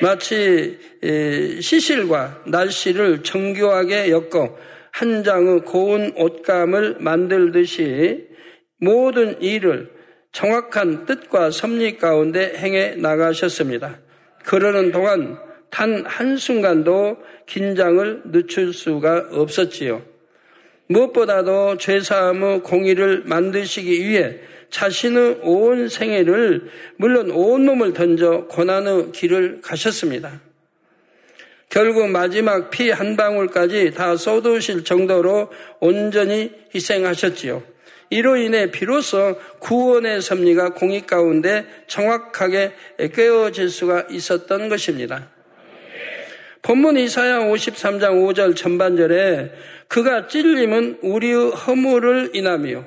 마치 0.00 0.78
시실과 1.60 2.42
날씨를 2.46 3.22
정교하게 3.22 4.10
엮어 4.10 4.56
한 4.92 5.24
장의 5.24 5.60
고운 5.60 6.12
옷감을 6.16 6.96
만들듯이 7.00 8.28
모든 8.80 9.40
일을 9.40 9.90
정확한 10.32 11.06
뜻과 11.06 11.50
섭리 11.50 11.96
가운데 11.98 12.54
행해 12.56 12.96
나가셨습니다. 12.96 13.98
그러는 14.44 14.92
동안 14.92 15.38
단 15.70 16.04
한순간도 16.06 17.18
긴장을 17.46 18.22
늦출 18.26 18.72
수가 18.72 19.28
없었지요. 19.32 20.02
무엇보다도 20.88 21.76
죄사함의 21.76 22.62
공의를 22.62 23.24
만드시기 23.26 24.08
위해 24.08 24.38
자신의 24.70 25.40
온 25.42 25.88
생애를 25.88 26.68
물론 26.96 27.30
온 27.30 27.64
몸을 27.64 27.92
던져 27.92 28.46
고난의 28.48 29.12
길을 29.12 29.60
가셨습니다. 29.62 30.40
결국 31.68 32.08
마지막 32.10 32.70
피 32.70 32.90
한 32.90 33.16
방울까지 33.16 33.92
다 33.92 34.16
쏟으실 34.16 34.84
정도로 34.84 35.50
온전히 35.80 36.52
희생하셨지요. 36.74 37.62
이로 38.10 38.36
인해 38.36 38.70
비로소 38.70 39.38
구원의 39.58 40.22
섭리가 40.22 40.70
공익 40.70 41.06
가운데 41.06 41.66
정확하게 41.88 42.72
깨어질 43.14 43.68
수가 43.68 44.06
있었던 44.10 44.70
것입니다. 44.70 45.30
본문 46.62 46.96
이사야 46.96 47.40
53장 47.40 48.24
5절 48.24 48.56
전반절에 48.56 49.52
그가 49.88 50.26
찔림은 50.26 50.98
우리의 51.02 51.50
허물을 51.52 52.30
인하며 52.34 52.84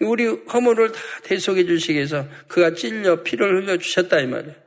우리 0.00 0.26
허물을 0.26 0.92
다 0.92 0.98
대속해 1.24 1.66
주시기 1.66 1.94
위해서 1.94 2.26
그가 2.48 2.72
찔려 2.74 3.22
피를 3.22 3.62
흘려 3.62 3.76
주셨다 3.76 4.20
이 4.20 4.26
말이에요. 4.26 4.59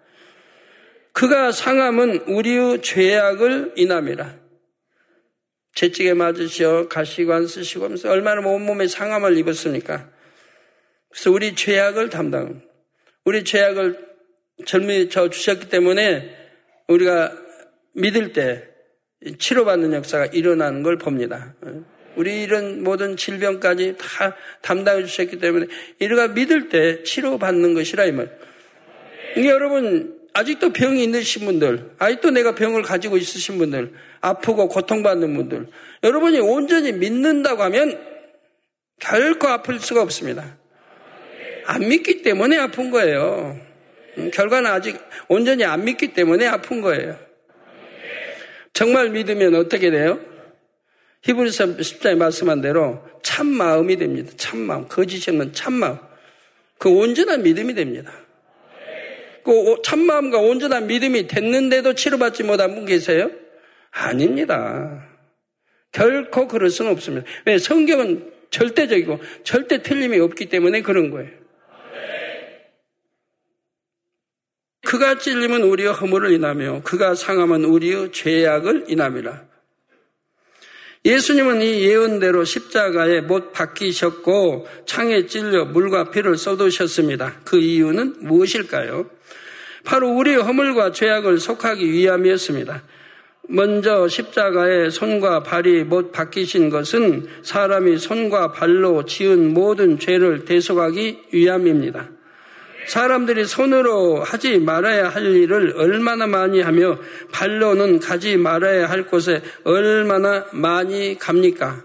그가 1.13 1.51
상함은 1.51 2.21
우리의 2.27 2.81
죄악을 2.81 3.73
인함이라. 3.75 4.43
채찍에 5.75 6.13
맞으시어 6.13 6.87
가시관 6.87 7.47
쓰시고 7.47 7.85
하면서 7.85 8.09
얼마나 8.09 8.47
온몸에 8.47 8.87
상함을 8.87 9.37
입었습니까? 9.37 10.09
그래서 11.09 11.31
우리 11.31 11.55
죄악을 11.55 12.09
담당, 12.09 12.61
우리 13.25 13.43
죄악을 13.43 14.13
젊이 14.65 15.09
져 15.09 15.29
주셨기 15.29 15.69
때문에 15.69 16.35
우리가 16.87 17.31
믿을 17.93 18.33
때 18.33 18.67
치료받는 19.37 19.93
역사가 19.93 20.27
일어나는 20.27 20.83
걸 20.83 20.97
봅니다. 20.97 21.55
우리 22.15 22.43
이런 22.43 22.83
모든 22.83 23.17
질병까지 23.17 23.95
다 23.97 24.35
담당해 24.61 25.05
주셨기 25.05 25.39
때문에 25.39 25.67
우리가 26.01 26.29
믿을 26.29 26.69
때 26.69 27.03
치료받는 27.03 27.73
것이라 27.73 28.05
이 28.05 28.11
말. 28.11 28.37
이게 29.35 29.49
여러분 29.49 30.12
아직도 30.33 30.73
병이 30.73 31.03
있으신 31.03 31.45
분들, 31.45 31.91
아직도 31.99 32.31
내가 32.31 32.55
병을 32.55 32.81
가지고 32.81 33.17
있으신 33.17 33.57
분들, 33.59 33.93
아프고 34.21 34.67
고통받는 34.67 35.35
분들, 35.35 35.67
여러분이 36.03 36.39
온전히 36.39 36.91
믿는다고 36.91 37.61
하면 37.63 37.99
결코 38.99 39.47
아플 39.47 39.79
수가 39.79 40.01
없습니다. 40.01 40.57
안 41.65 41.87
믿기 41.87 42.23
때문에 42.23 42.57
아픈 42.57 42.89
거예요. 42.89 43.59
음, 44.17 44.31
결과는 44.31 44.69
아직 44.69 44.99
온전히 45.27 45.63
안 45.65 45.85
믿기 45.85 46.13
때문에 46.13 46.47
아픈 46.47 46.81
거예요. 46.81 47.17
정말 48.73 49.09
믿으면 49.09 49.55
어떻게 49.55 49.91
돼요? 49.91 50.19
히브리서 51.21 51.77
10장에 51.77 52.15
말씀한 52.15 52.61
대로 52.61 53.03
참 53.21 53.47
마음이 53.47 53.97
됩니다. 53.97 54.33
참 54.35 54.59
마음. 54.59 54.87
거짓이 54.87 55.29
없는 55.29 55.53
참 55.53 55.73
마음. 55.73 55.97
그 56.77 56.89
온전한 56.89 57.43
믿음이 57.43 57.75
됩니다. 57.75 58.11
그 59.43 59.81
참마음과 59.83 60.39
온전한 60.39 60.87
믿음이 60.87 61.27
됐는데도 61.27 61.93
치료받지 61.93 62.43
못한 62.43 62.75
분 62.75 62.85
계세요? 62.85 63.29
아닙니다. 63.91 65.07
결코 65.91 66.47
그럴 66.47 66.69
수는 66.69 66.91
없습니다. 66.91 67.27
왜? 67.45 67.57
성경은 67.57 68.31
절대적이고 68.49 69.19
절대 69.43 69.81
틀림이 69.81 70.19
없기 70.19 70.47
때문에 70.47 70.81
그런 70.81 71.11
거예요. 71.11 71.29
그가 74.85 75.17
찔리면 75.17 75.63
우리의 75.63 75.93
허물을 75.93 76.31
인하며 76.33 76.81
그가 76.83 77.15
상하면 77.15 77.63
우리의 77.63 78.11
죄악을 78.11 78.85
인함이라. 78.89 79.53
예수님은 81.05 81.61
이 81.61 81.81
예언대로 81.81 82.45
십자가에 82.45 83.21
못 83.21 83.51
박히셨고 83.51 84.67
창에 84.85 85.25
찔려 85.25 85.65
물과 85.65 86.11
피를 86.11 86.37
쏟으셨습니다. 86.37 87.41
그 87.43 87.57
이유는 87.57 88.17
무엇일까요? 88.19 89.09
바로 89.83 90.09
우리의 90.09 90.37
허물과 90.37 90.91
죄악을 90.91 91.39
속하기 91.39 91.91
위함이었습니다. 91.91 92.83
먼저 93.49 94.07
십자가에 94.07 94.89
손과 94.89 95.43
발이 95.43 95.83
못 95.83 96.11
박히신 96.11 96.69
것은 96.69 97.27
사람이 97.43 97.97
손과 97.97 98.53
발로 98.53 99.05
지은 99.05 99.53
모든 99.53 99.99
죄를 99.99 100.45
대속하기 100.45 101.23
위함입니다. 101.33 102.09
사람들이 102.87 103.45
손으로 103.45 104.23
하지 104.23 104.59
말아야 104.59 105.09
할 105.09 105.25
일을 105.25 105.73
얼마나 105.77 106.27
많이 106.27 106.61
하며 106.61 106.97
발로는 107.31 107.99
가지 107.99 108.37
말아야 108.37 108.89
할 108.89 109.07
곳에 109.07 109.41
얼마나 109.63 110.45
많이 110.51 111.17
갑니까? 111.17 111.83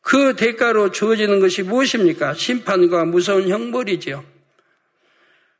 그 0.00 0.34
대가로 0.36 0.90
주어지는 0.90 1.40
것이 1.40 1.62
무엇입니까? 1.62 2.34
심판과 2.34 3.04
무서운 3.04 3.48
형벌이지요. 3.48 4.37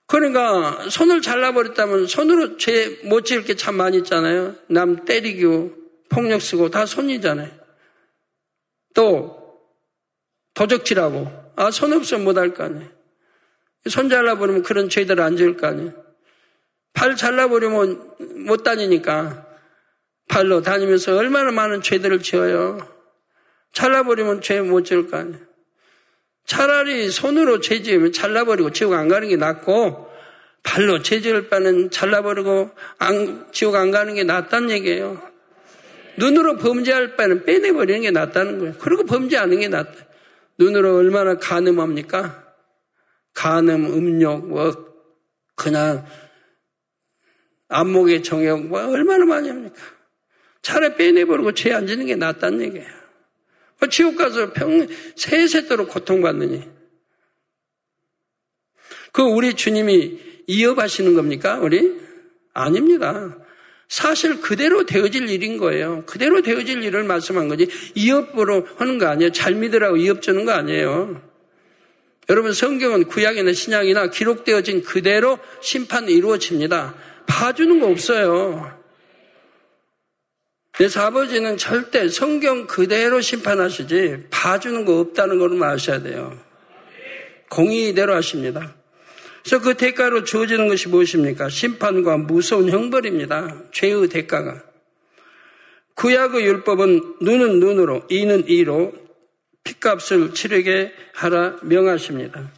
그러니까 0.09 0.89
손을 0.91 1.21
잘라버렸다면 1.23 2.07
손으로 2.07 2.57
죄 2.57 3.01
못 3.05 3.25
지을 3.25 3.45
게 3.45 3.55
참 3.55 3.77
많이 3.77 3.99
있잖아요. 3.99 4.55
남 4.69 5.05
때리고 5.05 5.75
폭력 6.09 6.41
쓰고 6.43 6.71
다 6.71 6.87
손이잖아요. 6.87 7.51
또 8.95 9.61
도적질하고 10.55 11.53
아 11.57 11.71
손 11.71 11.93
없으면 11.93 12.25
못할 12.25 12.55
거 12.55 12.65
아니에요. 12.65 12.89
손 13.89 14.09
잘라버리면 14.09 14.63
그런 14.63 14.89
죄들 14.89 15.21
안 15.21 15.37
지을 15.37 15.57
거 15.57 15.67
아니에요. 15.69 15.93
발 16.95 17.15
잘라버리면 17.15 18.47
못 18.47 18.63
다니니까 18.65 19.47
발로 20.29 20.63
다니면서 20.63 21.17
얼마나 21.17 21.51
많은 21.53 21.83
죄들을 21.83 22.23
지어요. 22.23 22.79
잘라버리면 23.73 24.41
죄 24.41 24.61
못 24.63 24.85
지을 24.85 25.09
거 25.09 25.19
아니에요. 25.19 25.48
차라리 26.49 27.11
손으로 27.11 27.61
죄 27.61 27.83
지으면 27.83 28.11
잘라버리고 28.11 28.71
지옥 28.71 28.95
안 28.95 29.09
가는 29.09 29.29
게 29.29 29.37
낫고 29.37 30.09
발로 30.63 31.03
죄 31.03 31.21
지을 31.21 31.51
바는 31.51 31.91
잘라버리고 31.91 32.71
안, 32.99 33.47
지옥 33.53 33.75
안 33.75 33.91
가는 33.91 34.15
게 34.15 34.25
낫다는 34.25 34.71
얘기예요. 34.71 35.23
눈으로 36.17 36.57
범죄할 36.57 37.17
바는 37.17 37.45
빼내버리는 37.45 38.01
게 38.01 38.11
낫다는 38.11 38.59
거예요. 38.61 38.75
그리고 38.79 39.05
범죄하는 39.05 39.61
게 39.61 39.69
낫다. 39.69 39.93
눈으로 40.57 40.97
얼마나 40.97 41.37
가늠합니까? 41.37 42.45
가늠, 43.35 43.85
음욕, 43.85 44.49
뭐 44.49 44.73
그냥 45.55 46.07
안목의 47.69 48.23
정욕 48.23 48.69
뭐 48.69 48.89
얼마나 48.89 49.27
많이 49.27 49.51
합니까? 49.51 49.77
차라리 50.63 50.95
빼내버리고 50.95 51.53
죄 51.53 51.73
안 51.75 51.87
지는 51.87 52.07
게 52.07 52.17
낫다는 52.17 52.63
얘기예요. 52.63 52.98
뭐 53.79 53.89
지옥 53.89 54.17
가서 54.17 54.53
평 54.53 54.87
세세도록 55.17 55.89
고통받느니. 55.89 56.63
그 59.13 59.23
우리 59.23 59.55
주님이 59.55 60.19
이어가시는 60.47 61.15
겁니까? 61.15 61.59
우리? 61.61 61.99
아닙니다. 62.53 63.37
사실 63.89 64.41
그대로 64.41 64.85
되어질 64.85 65.29
일인 65.31 65.57
거예요. 65.57 66.05
그대로 66.07 66.43
되어질 66.43 66.83
일을 66.83 67.05
말씀한 67.05 67.49
거지. 67.49 67.69
이업으로 67.95 68.67
하는 68.77 68.99
거 68.99 69.07
아니에요. 69.07 69.33
잘 69.33 69.55
믿으라고 69.55 69.97
이업 69.97 70.21
주는 70.21 70.45
거 70.45 70.53
아니에요. 70.53 71.23
여러분 72.29 72.53
성경은 72.53 73.05
구약이나 73.05 73.55
신약이나 73.55 74.11
기록되어진 74.11 74.83
그대로 74.83 75.39
심판이 75.63 76.13
이루어집니다. 76.13 76.95
봐주는 77.27 77.81
거 77.81 77.87
없어요. 77.87 78.78
그래서 80.79 81.01
아버지는 81.01 81.57
절대 81.57 82.09
성경 82.09 82.69
그대로 82.69 83.21
심판하시지 83.21 84.27
봐주는 84.31 84.85
거 84.85 85.01
없다는 85.01 85.41
걸로 85.41 85.63
아셔야 85.65 86.01
돼요. 86.01 86.39
공의대로 87.51 88.15
하십니다. 88.15 88.77
그래서 89.43 89.61
그 89.61 89.75
대가로 89.75 90.23
주어지는 90.23 90.69
것이 90.69 90.89
무엇입니까? 90.89 91.49
심판과 91.49 92.19
무서운 92.19 92.71
형벌입니다. 92.71 93.65
죄의 93.73 94.09
대가가. 94.09 94.63
구약의 95.95 96.45
율법은 96.47 97.17
눈은 97.23 97.59
눈으로, 97.59 98.03
이는 98.09 98.47
이로 98.47 98.93
핏값을 99.65 100.33
치르게 100.33 100.93
하라 101.13 101.57
명하십니다. 101.63 102.53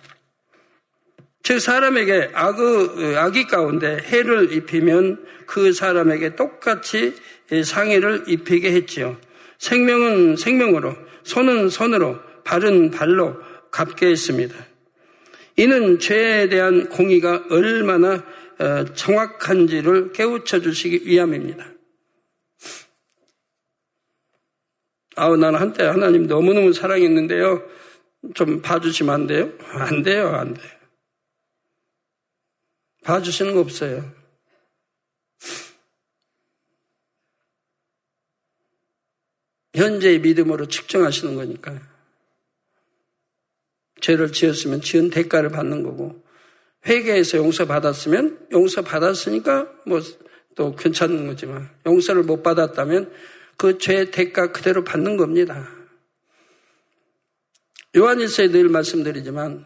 즉 1.43 1.59
사람에게 1.59 2.33
악의, 2.35 3.17
악의 3.17 3.47
가운데 3.47 3.97
해를 3.97 4.53
입히면 4.53 5.25
그 5.47 5.73
사람에게 5.73 6.37
똑같이 6.37 7.15
상해를 7.65 8.25
입히게 8.29 8.73
했지요. 8.73 9.19
생명은 9.59 10.37
생명으로, 10.37 10.97
손은 11.25 11.69
손으로, 11.69 12.19
발은 12.45 12.91
발로 12.91 13.37
갚게 13.71 14.07
했습니다. 14.07 14.57
이는 15.57 15.99
죄에 15.99 16.49
대한 16.49 16.89
공의가 16.89 17.45
얼마나 17.51 18.25
어, 18.59 18.85
정확한지를 18.95 20.13
깨우쳐 20.13 20.61
주시기 20.61 21.07
위함입니다. 21.07 21.67
아우, 25.17 25.37
나는 25.37 25.59
한때 25.59 25.85
하나님 25.85 26.27
너무너무 26.27 26.73
사랑했는데요. 26.73 27.63
좀 28.35 28.61
봐주시면 28.61 29.15
안 29.15 29.27
돼요? 29.27 29.53
안 29.73 30.03
돼요, 30.03 30.29
안 30.29 30.55
돼요. 30.55 30.69
봐주시는 33.05 33.55
거 33.55 33.61
없어요. 33.61 34.20
현재의 39.75 40.21
믿음으로 40.21 40.67
측정하시는 40.67 41.35
거니까요. 41.35 41.81
죄를 44.01 44.33
지었으면 44.33 44.81
지은 44.81 45.11
대가를 45.11 45.51
받는 45.51 45.83
거고, 45.83 46.23
회개해서 46.87 47.39
용서 47.39 47.67
받았으면 47.67 48.49
용서 48.53 48.83
받았으니까 48.83 49.69
뭐 49.87 50.01
또 50.61 50.75
괜찮은 50.75 51.27
거지만, 51.27 51.71
용서를 51.87 52.23
못 52.23 52.43
받았다면 52.43 53.11
그 53.57 53.79
죄의 53.79 54.11
대가 54.11 54.53
그대로 54.53 54.85
받는 54.85 55.17
겁니다. 55.17 55.69
요한일서에 57.97 58.49
늘 58.49 58.69
말씀드리지만, 58.69 59.65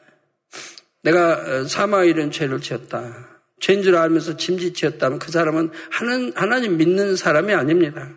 내가 1.02 1.64
사망 1.66 2.06
이런 2.06 2.30
죄를 2.30 2.60
지었다. 2.60 3.28
죄인 3.60 3.82
줄 3.82 3.96
알면서 3.96 4.36
짐짓 4.36 4.74
지었다면 4.74 5.18
그 5.18 5.30
사람은 5.32 5.70
하나님 5.90 6.76
믿는 6.76 7.16
사람이 7.16 7.52
아닙니다. 7.52 8.14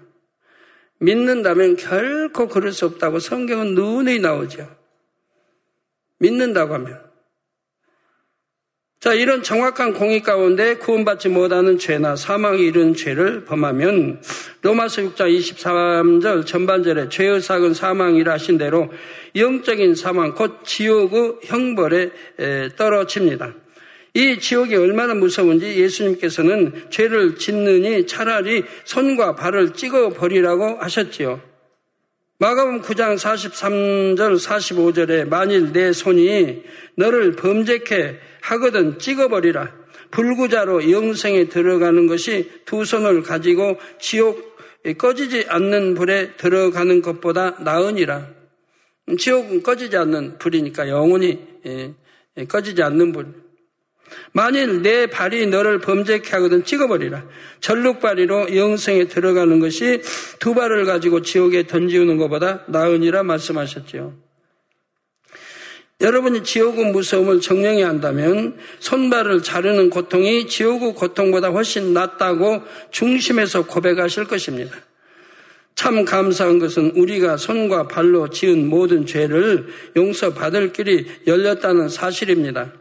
믿는다면 1.00 1.76
결코 1.76 2.48
그럴 2.48 2.72
수 2.72 2.86
없다고 2.86 3.20
성경은 3.20 3.76
눈에 3.76 4.18
나오죠. 4.20 4.76
믿는다고 6.20 6.74
하면. 6.76 7.08
자, 9.00 9.14
이런 9.14 9.44
정확한 9.44 9.94
공의 9.94 10.24
가운데 10.24 10.76
구원받지 10.78 11.30
못하는 11.30 11.78
죄나 11.78 12.16
사망이 12.16 12.64
이른 12.64 12.96
죄를 12.96 13.46
범하면 13.46 14.24
로마서 14.64 15.04
6장 15.04 15.38
23절 15.38 16.48
전반절에 16.48 17.10
죄의 17.10 17.42
삭은 17.42 17.76
사망이라 17.76 18.34
하신 18.34 18.58
대로 18.58 18.92
영적인 19.36 19.94
사망, 19.94 20.34
곧 20.34 20.64
지옥의 20.64 21.42
형벌에 21.44 22.10
떨어집니다. 22.76 23.54
이 24.18 24.40
지옥이 24.40 24.74
얼마나 24.76 25.14
무서운지 25.14 25.80
예수님께서는 25.80 26.90
죄를 26.90 27.36
짓느니 27.36 28.08
차라리 28.08 28.64
손과 28.84 29.36
발을 29.36 29.74
찍어 29.74 30.10
버리라고 30.10 30.80
하셨지요. 30.80 31.40
마가음 32.40 32.82
9장 32.82 33.16
43절 33.16 34.44
45절에 34.44 35.30
만일 35.30 35.72
내 35.72 35.94
손이 35.94 36.64
너를 36.96 37.34
범죄케 37.34 38.18
하거든 38.42 38.98
찍어버리라. 38.98 39.72
불구자로 40.10 40.90
영생에 40.90 41.48
들어가는 41.50 42.08
것이 42.08 42.50
두 42.66 42.86
손을 42.86 43.22
가지고 43.22 43.78
지옥 44.00 44.58
꺼지지 44.98 45.46
않는 45.48 45.94
불에 45.94 46.32
들어가는 46.38 47.04
것보다 47.04 47.52
나으니라. 47.60 48.30
지옥은 49.16 49.62
꺼지지 49.62 49.96
않는 49.96 50.40
불이니까 50.40 50.90
영원히 50.90 51.38
예, 51.68 51.94
꺼지지 52.46 52.82
않는 52.82 53.12
불. 53.12 53.47
만일 54.32 54.82
내 54.82 55.08
발이 55.08 55.48
너를 55.48 55.80
범죄케 55.80 56.30
하거든 56.32 56.64
찍어버리라. 56.64 57.26
전룩발이로 57.62 58.56
영생에 58.56 59.06
들어가는 59.06 59.60
것이 59.60 60.02
두 60.40 60.54
발을 60.54 60.86
가지고 60.86 61.22
지옥에 61.22 61.68
던지우는 61.68 62.18
것보다 62.18 62.64
나으니라 62.68 63.24
말씀하셨죠. 63.24 64.14
여러분이 66.00 66.44
지옥의 66.44 66.92
무서움을 66.92 67.42
정령히 67.42 67.82
한다면 67.82 68.56
손발을 68.80 69.42
자르는 69.42 69.90
고통이 69.90 70.48
지옥의 70.48 70.94
고통보다 70.94 71.50
훨씬 71.50 71.94
낫다고 71.94 72.62
중심에서 72.92 73.66
고백하실 73.66 74.26
것입니다. 74.26 74.76
참 75.74 76.06
감사한 76.06 76.60
것은 76.60 76.92
우리가 76.96 77.38
손과 77.38 77.88
발로 77.88 78.30
지은 78.30 78.68
모든 78.68 79.06
죄를 79.06 79.68
용서받을 79.96 80.74
길이 80.74 81.08
열렸다는 81.26 81.90
사실입니다. 81.90 82.74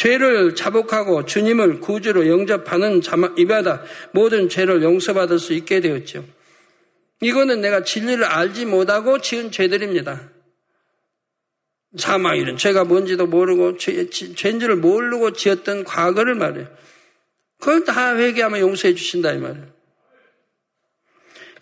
죄를 0.00 0.54
자복하고 0.54 1.26
주님을 1.26 1.80
구주로 1.80 2.26
영접하는 2.26 3.02
이바다 3.36 3.82
모든 4.12 4.48
죄를 4.48 4.82
용서받을 4.82 5.38
수 5.38 5.52
있게 5.52 5.80
되었죠. 5.80 6.24
이거는 7.20 7.60
내가 7.60 7.84
진리를 7.84 8.24
알지 8.24 8.64
못하고 8.64 9.20
지은 9.20 9.50
죄들입니다. 9.50 10.30
사망 11.98 12.38
이런 12.38 12.56
죄가 12.56 12.84
뭔지도 12.84 13.26
모르고 13.26 13.76
죄, 13.76 14.08
죄인지를 14.08 14.76
모르고 14.76 15.34
지었던 15.34 15.84
과거를 15.84 16.34
말해요. 16.34 16.66
그걸 17.58 17.84
다 17.84 18.16
회개하면 18.16 18.60
용서해 18.60 18.94
주신다 18.94 19.32
이 19.32 19.38
말이에요. 19.38 19.66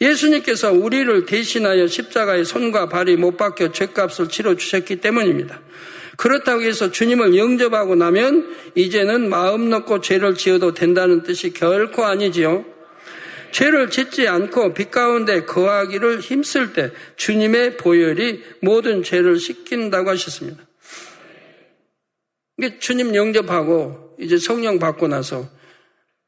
예수님께서 0.00 0.70
우리를 0.70 1.26
대신하여 1.26 1.88
십자가에 1.88 2.44
손과 2.44 2.88
발이 2.88 3.16
못 3.16 3.36
박혀 3.36 3.72
죄값을 3.72 4.28
치러 4.28 4.54
주셨기 4.54 5.00
때문입니다. 5.00 5.60
그렇다고 6.18 6.62
해서 6.62 6.90
주님을 6.90 7.36
영접하고 7.36 7.94
나면 7.94 8.52
이제는 8.74 9.30
마음 9.30 9.70
놓고 9.70 10.00
죄를 10.00 10.34
지어도 10.34 10.74
된다는 10.74 11.22
뜻이 11.22 11.52
결코 11.52 12.04
아니지요. 12.04 12.64
죄를 13.52 13.88
짓지 13.88 14.26
않고 14.26 14.74
빛 14.74 14.90
가운데 14.90 15.44
거하기를 15.44 16.18
힘쓸 16.18 16.72
때 16.72 16.90
주님의 17.16 17.76
보혈이 17.76 18.42
모든 18.60 19.04
죄를 19.04 19.38
씻긴다고 19.38 20.10
하셨습니다. 20.10 20.66
주님 22.80 23.14
영접하고 23.14 24.16
이제 24.18 24.38
성령 24.38 24.80
받고 24.80 25.06
나서 25.06 25.48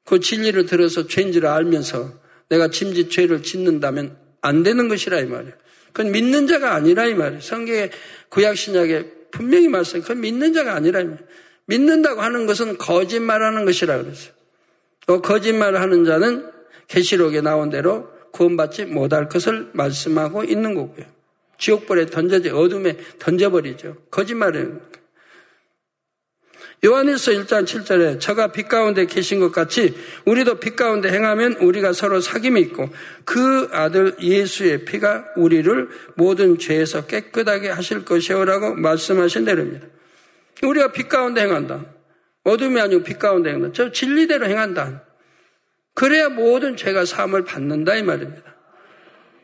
그 0.04 0.20
진리를 0.20 0.66
들어서 0.66 1.08
죄인지를 1.08 1.48
알면서 1.48 2.12
내가 2.48 2.70
짐짓 2.70 3.10
죄를 3.10 3.42
짓는다면 3.42 4.16
안 4.40 4.62
되는 4.62 4.86
것이라 4.86 5.18
이 5.18 5.24
말이에요. 5.24 5.54
그건 5.92 6.12
믿는 6.12 6.46
자가 6.46 6.74
아니라 6.74 7.06
이 7.06 7.14
말이에요. 7.14 7.40
성경의 7.40 7.90
구약 8.28 8.56
신약에 8.56 9.19
분명히 9.30 9.68
말씀해요. 9.68 10.02
그건 10.02 10.20
믿는 10.20 10.52
자가 10.52 10.74
아니라 10.74 11.04
믿는다고 11.66 12.20
하는 12.20 12.46
것은 12.46 12.78
거짓말하는 12.78 13.64
것이라 13.64 14.02
그랬어요. 14.02 14.32
또 15.06 15.22
거짓말을 15.22 15.80
하는 15.80 16.04
자는 16.04 16.50
계시록에 16.88 17.40
나온 17.40 17.70
대로 17.70 18.08
구원받지 18.32 18.86
못할 18.86 19.28
것을 19.28 19.70
말씀하고 19.72 20.44
있는 20.44 20.74
거고요. 20.74 21.04
지옥불에 21.58 22.06
던져져 22.06 22.56
어둠에 22.56 22.96
던져버리죠. 23.18 23.96
거짓말이에 24.10 24.66
요. 26.84 26.90
요한일서 26.90 27.32
1장 27.32 27.64
7절에 27.64 28.20
저가 28.20 28.52
빛 28.52 28.68
가운데 28.68 29.06
계신 29.06 29.40
것 29.40 29.52
같이 29.52 29.94
우리도 30.24 30.60
빛 30.60 30.76
가운데 30.76 31.10
행하면 31.10 31.54
우리가 31.54 31.92
서로 31.92 32.20
사귐이 32.20 32.58
있고 32.66 32.88
그 33.24 33.68
아들 33.72 34.16
예수의 34.20 34.84
피가 34.84 35.26
우리를 35.36 35.88
모든 36.14 36.58
죄에서 36.58 37.06
깨끗하게 37.06 37.68
하실 37.68 38.04
것이오라고 38.04 38.74
말씀하신 38.76 39.44
대로입니다. 39.44 39.86
우리가 40.62 40.92
빛 40.92 41.08
가운데 41.08 41.42
행한다. 41.42 41.84
어둠이 42.44 42.80
아니고 42.80 43.02
빛 43.02 43.18
가운데 43.18 43.50
행한다. 43.50 43.72
저 43.74 43.92
진리대로 43.92 44.46
행한다. 44.46 45.04
그래야 45.94 46.28
모든 46.30 46.76
죄가 46.76 47.04
사함을 47.04 47.44
받는다 47.44 47.96
이 47.96 48.02
말입니다. 48.02 48.42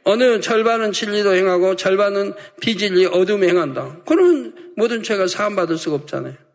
어느 0.05 0.41
절반은 0.41 0.93
진리도 0.93 1.35
행하고 1.35 1.77
절반은 1.77 2.35
비진리 2.61 3.07
어둠에 3.07 3.49
행한다. 3.49 3.99
그러면 4.07 4.55
모든 4.77 5.03
죄가 5.03 5.27
사함 5.27 5.57
받을 5.57 5.77
수가 5.77 5.97
없잖아요. 5.97 6.46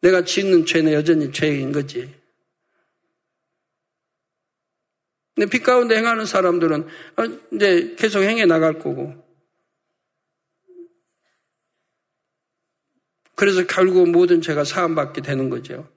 내가 0.00 0.24
짓는 0.24 0.66
죄는 0.66 0.92
여전히 0.92 1.32
죄인 1.32 1.72
거지. 1.72 2.14
근데 5.34 5.50
빛 5.50 5.62
가운데 5.62 5.96
행하는 5.96 6.24
사람들은 6.24 6.82
어, 6.82 7.24
이제 7.52 7.94
계속 7.98 8.22
행해 8.22 8.46
나갈 8.46 8.78
거고. 8.78 9.14
그래서 13.34 13.66
결국 13.66 14.08
모든 14.10 14.40
죄가 14.40 14.64
사함받게 14.64 15.20
되는 15.20 15.50
거죠. 15.50 15.88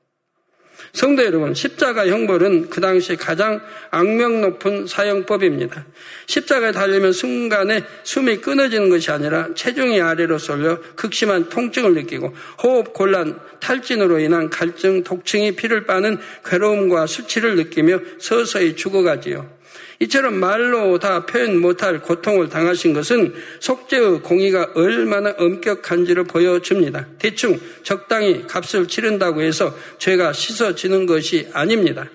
성도 0.93 1.23
여러분, 1.23 1.53
십자가 1.53 2.07
형벌은 2.07 2.69
그 2.69 2.81
당시 2.81 3.15
가장 3.15 3.61
악명 3.91 4.41
높은 4.41 4.87
사형법입니다. 4.87 5.85
십자가에 6.25 6.71
달리면 6.71 7.13
순간에 7.13 7.83
숨이 8.03 8.37
끊어지는 8.37 8.89
것이 8.89 9.11
아니라 9.11 9.49
체중이 9.53 10.01
아래로 10.01 10.37
쏠려 10.37 10.79
극심한 10.95 11.49
통증을 11.49 11.93
느끼고 11.93 12.33
호흡 12.63 12.93
곤란, 12.93 13.39
탈진으로 13.59 14.19
인한 14.19 14.49
갈증, 14.49 15.03
독증이 15.03 15.55
피를 15.55 15.85
빠는 15.85 16.17
괴로움과 16.45 17.07
수치를 17.07 17.55
느끼며 17.55 17.99
서서히 18.19 18.75
죽어가지요. 18.75 19.58
이처럼 20.01 20.35
말로 20.35 20.97
다 20.97 21.25
표현 21.25 21.59
못할 21.59 22.01
고통을 22.01 22.47
당하신 22.47 22.93
것은 22.93 23.33
속죄의 23.59 24.21
공의가 24.21 24.71
얼마나 24.75 25.35
엄격한지를 25.37 26.23
보여줍니다. 26.23 27.07
대충 27.19 27.59
적당히 27.83 28.47
값을 28.47 28.87
치른다고 28.87 29.41
해서 29.41 29.75
죄가 29.97 30.31
씻어지는 30.31 31.05
것이 31.05 31.49
아닙니다. 31.51 32.09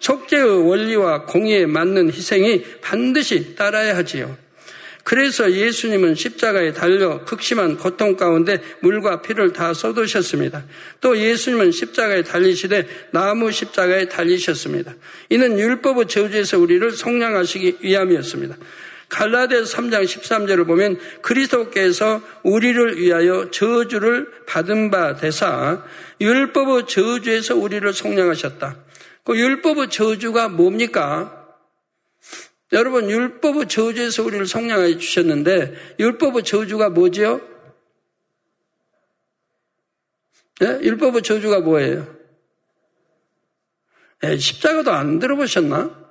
속죄의 0.00 0.68
원리와 0.68 1.24
공의에 1.24 1.64
맞는 1.64 2.12
희생이 2.12 2.64
반드시 2.82 3.54
따라야 3.54 3.96
하지요. 3.96 4.36
그래서 5.04 5.50
예수님은 5.50 6.14
십자가에 6.14 6.72
달려 6.72 7.24
극심한 7.24 7.76
고통 7.76 8.16
가운데 8.16 8.60
물과 8.80 9.22
피를 9.22 9.52
다 9.52 9.74
쏟으셨습니다. 9.74 10.64
또 11.00 11.18
예수님은 11.18 11.72
십자가에 11.72 12.22
달리시되 12.22 13.08
나무 13.10 13.50
십자가에 13.50 14.08
달리셨습니다. 14.08 14.94
이는 15.30 15.58
율법의 15.58 16.06
저주에서 16.06 16.58
우리를 16.58 16.90
속량하시기 16.92 17.78
위함이었습니다. 17.80 18.56
갈라디아서 19.08 19.76
3장 19.76 20.04
13절을 20.04 20.66
보면 20.66 20.98
그리스도께서 21.20 22.22
우리를 22.44 22.98
위하여 22.98 23.50
저주를 23.50 24.26
받은 24.46 24.90
바 24.90 25.16
되사 25.16 25.84
율법의 26.20 26.86
저주에서 26.86 27.56
우리를 27.56 27.92
속량하셨다. 27.92 28.76
그 29.24 29.38
율법의 29.38 29.90
저주가 29.90 30.48
뭡니까? 30.48 31.41
여러분 32.72 33.10
율법의 33.10 33.68
저주에서 33.68 34.22
우리를 34.22 34.46
성량하여 34.46 34.96
주셨는데 34.96 35.96
율법의 35.98 36.44
저주가 36.44 36.88
뭐죠? 36.88 37.40
네? 40.60 40.78
율법의 40.80 41.22
저주가 41.22 41.60
뭐예요? 41.60 42.16
네, 44.22 44.38
십자가도 44.38 44.92
안 44.92 45.18
들어보셨나? 45.18 46.02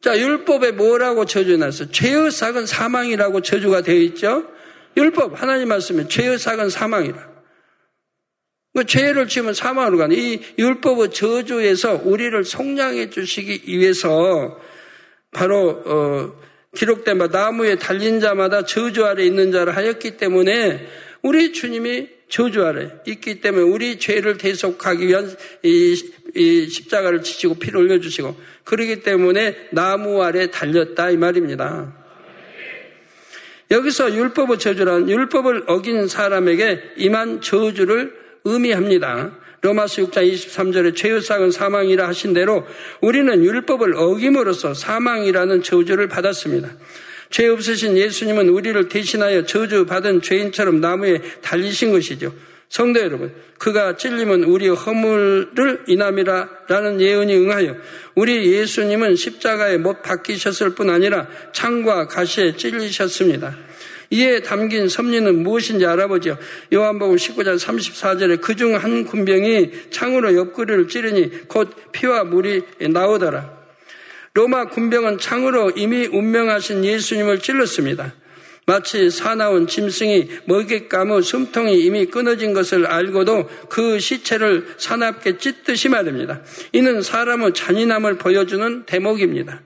자, 0.00 0.18
율법에 0.18 0.72
뭐라고 0.72 1.24
저주났어? 1.24 1.90
죄의 1.90 2.30
삭은 2.30 2.66
사망이라고 2.66 3.42
저주가 3.42 3.82
되어 3.82 3.96
있죠? 3.96 4.48
율법, 4.96 5.40
하나님 5.40 5.68
말씀에 5.68 6.08
죄의 6.08 6.38
삭은 6.38 6.70
사망이라. 6.70 7.35
그 8.76 8.84
죄를 8.84 9.26
지으면 9.26 9.54
사망으로 9.54 9.96
가는 9.96 10.14
이 10.14 10.38
율법의 10.58 11.10
저주에서 11.12 12.02
우리를 12.04 12.44
속량해 12.44 13.08
주시기 13.08 13.62
위해서 13.66 14.60
바로 15.32 15.82
어, 15.86 16.32
기록된 16.76 17.16
바 17.16 17.28
나무에 17.28 17.76
달린 17.76 18.20
자마다 18.20 18.66
저주 18.66 19.06
아래 19.06 19.24
있는 19.24 19.50
자를 19.50 19.74
하였기 19.74 20.18
때문에 20.18 20.86
우리 21.22 21.54
주님이 21.54 22.08
저주 22.28 22.66
아래 22.66 22.90
있기 23.06 23.40
때문에 23.40 23.64
우리 23.64 23.98
죄를 23.98 24.36
대속하기 24.36 25.08
위한 25.08 25.34
이, 25.62 25.98
이 26.34 26.68
십자가를 26.68 27.22
지시고 27.22 27.54
피를 27.54 27.78
올려주시고 27.78 28.36
그러기 28.64 29.00
때문에 29.00 29.68
나무 29.72 30.22
아래 30.22 30.50
달렸다 30.50 31.08
이 31.12 31.16
말입니다. 31.16 31.96
여기서 33.70 34.14
율법의 34.14 34.58
저주란 34.58 35.08
율법을 35.08 35.64
어긴 35.66 36.08
사람에게 36.08 36.82
임한 36.98 37.40
저주를 37.40 38.25
의미합니다. 38.46 39.32
로마서 39.62 40.02
6장 40.02 40.32
23절에 40.32 40.94
죄의 40.94 41.20
삭은 41.20 41.50
사망이라 41.50 42.06
하신 42.08 42.34
대로 42.34 42.64
우리는 43.00 43.44
율법을 43.44 43.94
어김으로써 43.96 44.74
사망이라는 44.74 45.62
저주를 45.62 46.08
받았습니다. 46.08 46.70
죄 47.30 47.48
없으신 47.48 47.96
예수님은 47.96 48.48
우리를 48.48 48.88
대신하여 48.88 49.44
저주받은 49.44 50.22
죄인처럼 50.22 50.80
나무에 50.80 51.20
달리신 51.42 51.90
것이죠. 51.90 52.32
성도 52.68 53.00
여러분, 53.00 53.32
그가 53.58 53.96
찔림은 53.96 54.44
우리의 54.44 54.74
허물을 54.74 55.84
인함이라라는 55.86 57.00
예언이 57.00 57.34
응하여 57.36 57.76
우리 58.14 58.52
예수님은 58.52 59.16
십자가에 59.16 59.78
못 59.78 60.02
박히셨을 60.02 60.74
뿐 60.74 60.90
아니라 60.90 61.26
창과 61.52 62.06
가시에 62.08 62.56
찔리셨습니다. 62.56 63.65
이에 64.10 64.40
담긴 64.40 64.88
섭리는 64.88 65.42
무엇인지 65.42 65.84
알아보죠. 65.86 66.38
요한복음 66.72 67.16
19장 67.16 67.58
34절에 67.58 68.40
그중 68.40 68.76
한 68.76 69.04
군병이 69.04 69.90
창으로 69.90 70.36
옆구리를 70.36 70.88
찌르니 70.88 71.48
곧 71.48 71.74
피와 71.92 72.24
물이 72.24 72.62
나오더라. 72.90 73.56
로마 74.34 74.68
군병은 74.68 75.18
창으로 75.18 75.72
이미 75.76 76.06
운명하신 76.06 76.84
예수님을 76.84 77.38
찔렀습니다. 77.40 78.12
마치 78.66 79.10
사나운 79.10 79.68
짐승이 79.68 80.28
먹잇감의 80.46 81.22
숨통이 81.22 81.80
이미 81.84 82.06
끊어진 82.06 82.52
것을 82.52 82.86
알고도 82.86 83.48
그 83.68 84.00
시체를 84.00 84.74
사납게 84.76 85.38
찢듯이 85.38 85.88
말입니다. 85.88 86.42
이는 86.72 87.00
사람의 87.00 87.54
잔인함을 87.54 88.18
보여주는 88.18 88.84
대목입니다. 88.84 89.62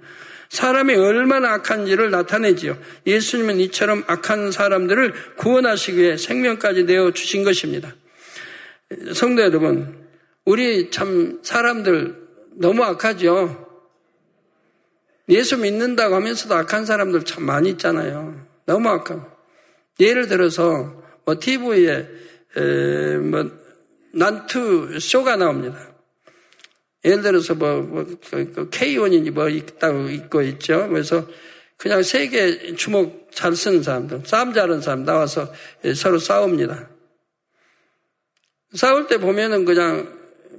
사람이 0.50 0.94
얼마나 0.96 1.54
악한지를 1.54 2.10
나타내지요. 2.10 2.76
예수님은 3.06 3.60
이처럼 3.60 4.04
악한 4.08 4.50
사람들을 4.50 5.36
구원하시기 5.36 5.96
위해 5.96 6.16
생명까지 6.16 6.84
내어 6.84 7.12
주신 7.12 7.44
것입니다. 7.44 7.94
성도 9.14 9.42
여러분, 9.42 10.08
우리 10.44 10.90
참 10.90 11.38
사람들 11.42 12.16
너무 12.56 12.82
악하죠. 12.82 13.68
예수 15.28 15.56
믿는다고 15.56 16.16
하면서도 16.16 16.52
악한 16.56 16.84
사람들 16.84 17.24
참 17.24 17.44
많이 17.44 17.70
있잖아요. 17.70 18.44
너무 18.66 18.88
악한. 18.88 19.24
예를 20.00 20.26
들어서 20.26 21.00
뭐 21.24 21.38
TV에 21.38 22.08
에, 22.56 23.16
뭐 23.18 23.48
난투 24.12 24.98
쇼가 24.98 25.36
나옵니다. 25.36 25.94
예를 27.04 27.22
들어서 27.22 27.54
뭐, 27.54 27.80
뭐 27.80 28.04
그, 28.04 28.52
그 28.52 28.70
K1인지 28.70 29.30
뭐 29.30 29.48
있다고 29.48 30.10
있고 30.10 30.42
있죠. 30.42 30.88
그래서 30.88 31.26
그냥 31.76 32.02
세계 32.02 32.74
주먹 32.74 33.28
잘 33.32 33.54
쓰는 33.54 33.82
사람들, 33.82 34.22
싸움 34.26 34.52
잘하는 34.52 34.82
사람 34.82 35.04
나와서 35.04 35.52
서로 35.94 36.18
싸웁니다. 36.18 36.90
싸울 38.74 39.06
때 39.06 39.18
보면은 39.18 39.64
그냥 39.64 40.18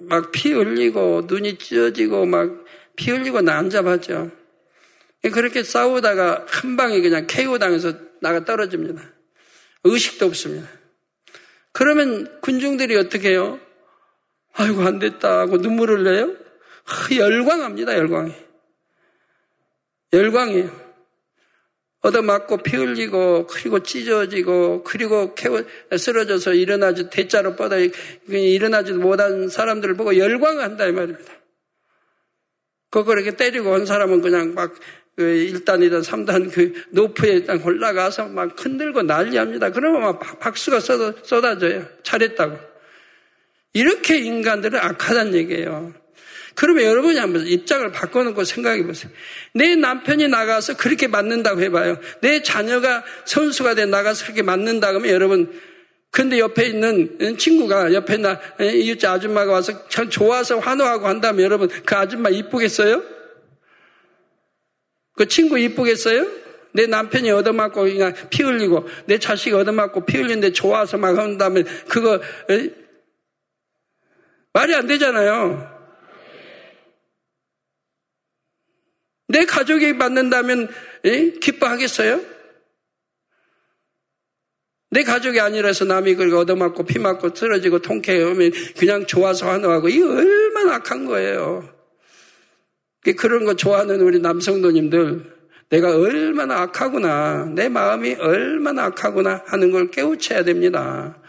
막 0.10 0.32
피 0.32 0.52
흘리고 0.52 1.24
눈이 1.28 1.58
찢어지고 1.58 2.26
막 2.26 2.62
피 2.96 3.12
흘리고 3.12 3.42
난잡하죠. 3.42 4.32
그렇게 5.34 5.64
싸우다가 5.64 6.46
한 6.48 6.78
방에 6.78 7.02
그냥 7.02 7.28
KO 7.28 7.58
당해서 7.58 7.94
나가 8.22 8.46
떨어집니다. 8.46 9.02
의식도 9.84 10.26
없습니다. 10.28 10.68
그러면 11.72 12.40
군중들이 12.42 12.96
어떻게 12.98 13.30
해요? 13.30 13.60
아이고, 14.54 14.82
안 14.82 15.00
됐다 15.00 15.40
하고 15.40 15.58
눈물을 15.58 16.04
내요? 16.04 16.36
아, 16.86 17.16
열광합니다, 17.16 17.98
열광이. 17.98 18.34
열광이에요. 20.14 20.92
얻어맞고 22.02 22.58
피 22.58 22.78
흘리고, 22.78 23.48
그리고 23.48 23.84
찢어지고, 23.84 24.84
그리고 24.84 25.36
캐워, 25.36 25.64
쓰러져서 25.96 26.54
일어나지, 26.54 27.10
대자로 27.10 27.56
뻗어 27.56 27.78
일어나지도 28.28 29.00
못한 29.00 29.48
사람들을 29.50 29.96
보고 29.96 30.18
열광한다, 30.18 30.88
이 30.88 30.92
말입니다. 30.92 31.32
그거 32.90 33.14
이렇게 33.14 33.36
때리고 33.36 33.72
온 33.72 33.86
사람은 33.86 34.22
그냥 34.22 34.54
막, 34.54 34.74
그 35.16 35.24
1단이든 35.24 36.04
3단 36.04 36.52
그 36.52 36.74
노프에 36.90 37.44
딱 37.44 37.66
올라가서 37.66 38.30
막 38.30 38.56
흔들고 38.58 39.04
난리 39.04 39.38
합니다. 39.38 39.70
그러면 39.70 40.02
막 40.02 40.40
박수가 40.40 40.80
쏟아져요. 40.80 41.86
잘했다고. 42.04 42.71
이렇게 43.74 44.18
인간들은 44.18 44.80
악하다는 44.80 45.34
얘기예요. 45.36 45.94
그러면 46.56 46.84
여러분이 46.84 47.18
한번 47.18 47.48
입장을 47.48 47.90
바꿔놓고 47.92 48.44
생각해 48.44 48.84
보세요. 48.84 49.12
내 49.54 49.76
남편이 49.76 50.28
나가서 50.28 50.76
그렇게 50.76 51.08
맞는다고 51.08 51.62
해봐요. 51.62 51.98
내 52.22 52.42
자녀가 52.44 53.04
선수가 53.26 53.76
돼 53.76 53.86
나가서 53.86 54.26
그렇게 54.26 54.42
맞는다 54.42 54.90
그러면 54.90 55.10
여러분 55.12 55.52
근데 56.12 56.40
옆에 56.40 56.66
있는 56.66 57.38
친구가 57.38 57.94
옆에 57.94 58.18
나 58.18 58.38
이웃 58.60 59.04
아줌마가 59.04 59.54
와서 59.54 59.88
참 59.88 60.10
좋아서 60.10 60.60
환호하고 60.60 61.08
한다면 61.08 61.46
여러분 61.46 61.70
그 61.86 61.96
아줌마 61.96 62.30
이쁘겠어요? 62.30 63.02
그 65.16 65.28
친구 65.28 65.58
이쁘겠어요? 65.58 66.28
내 66.74 66.86
남편이 66.86 67.32
얻어맞고 67.32 67.84
그냥 67.84 68.14
피 68.30 68.44
흘리고 68.44 68.88
내 69.06 69.20
자식이 69.20 69.56
얻어맞고 69.56 70.06
피 70.06 70.18
흘리는데 70.18 70.52
좋아서 70.52 70.98
막 70.98 71.18
한다면 71.18 71.66
그거 71.88 72.20
말이 74.54 74.76
안 74.76 74.88
되잖아요. 74.88 75.70
내 79.28 79.46
가족이 79.46 79.98
받는다면 79.98 80.70
기뻐하겠어요? 81.40 82.22
내 84.94 85.04
가족이 85.04 85.40
아니라서 85.40 85.86
남이 85.86 86.16
그걸 86.16 86.36
얻어맞고 86.36 86.84
피 86.84 87.00
맞고 87.00 87.34
쓰러지고 87.34 87.80
통쾌하면 87.80 88.52
그냥 88.78 89.06
좋아서 89.06 89.48
환호하고 89.48 89.88
이 89.88 90.02
얼마나 90.02 90.76
악한 90.76 91.06
거예요. 91.06 91.74
그런 93.18 93.46
거 93.46 93.56
좋아하는 93.56 94.02
우리 94.02 94.20
남성도님들 94.20 95.42
내가 95.70 95.96
얼마나 95.96 96.64
악하구나 96.64 97.46
내 97.56 97.70
마음이 97.70 98.16
얼마나 98.16 98.84
악하구나 98.86 99.44
하는 99.46 99.72
걸 99.72 99.90
깨우쳐야 99.90 100.44
됩니다. 100.44 101.21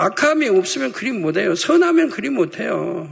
악함이 0.00 0.48
없으면 0.48 0.92
그림 0.92 1.20
못해요. 1.20 1.54
선하면 1.54 2.08
그림 2.08 2.34
못해요. 2.34 3.06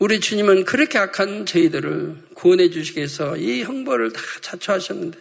우리 0.00 0.18
주님은 0.18 0.64
그렇게 0.64 0.98
악한 0.98 1.46
저희들을 1.46 2.28
구원해 2.34 2.70
주시기 2.70 2.98
위해서 2.98 3.36
이 3.36 3.62
형벌을 3.62 4.12
다 4.12 4.20
자초하셨는데 4.40 5.18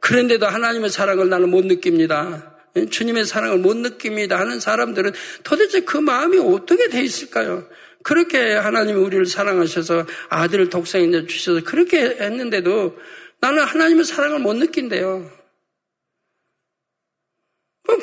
그런데도 0.00 0.46
하나님의 0.46 0.88
사랑을 0.88 1.28
나는 1.28 1.50
못 1.50 1.66
느낍니다. 1.66 2.56
주님의 2.90 3.26
사랑을 3.26 3.58
못 3.58 3.76
느낍니다 3.76 4.38
하는 4.38 4.60
사람들은 4.60 5.12
도대체 5.42 5.80
그 5.80 5.98
마음이 5.98 6.38
어떻게 6.38 6.88
돼 6.88 7.02
있을까요? 7.02 7.66
그렇게 8.06 8.54
하나님이 8.54 9.00
우리를 9.00 9.26
사랑하셔서 9.26 10.06
아들을 10.28 10.68
독생에 10.68 11.26
주셔서 11.26 11.64
그렇게 11.64 12.02
했는데도 12.02 12.96
나는 13.40 13.64
하나님의 13.64 14.04
사랑을 14.04 14.38
못 14.38 14.54
느낀대요. 14.54 15.28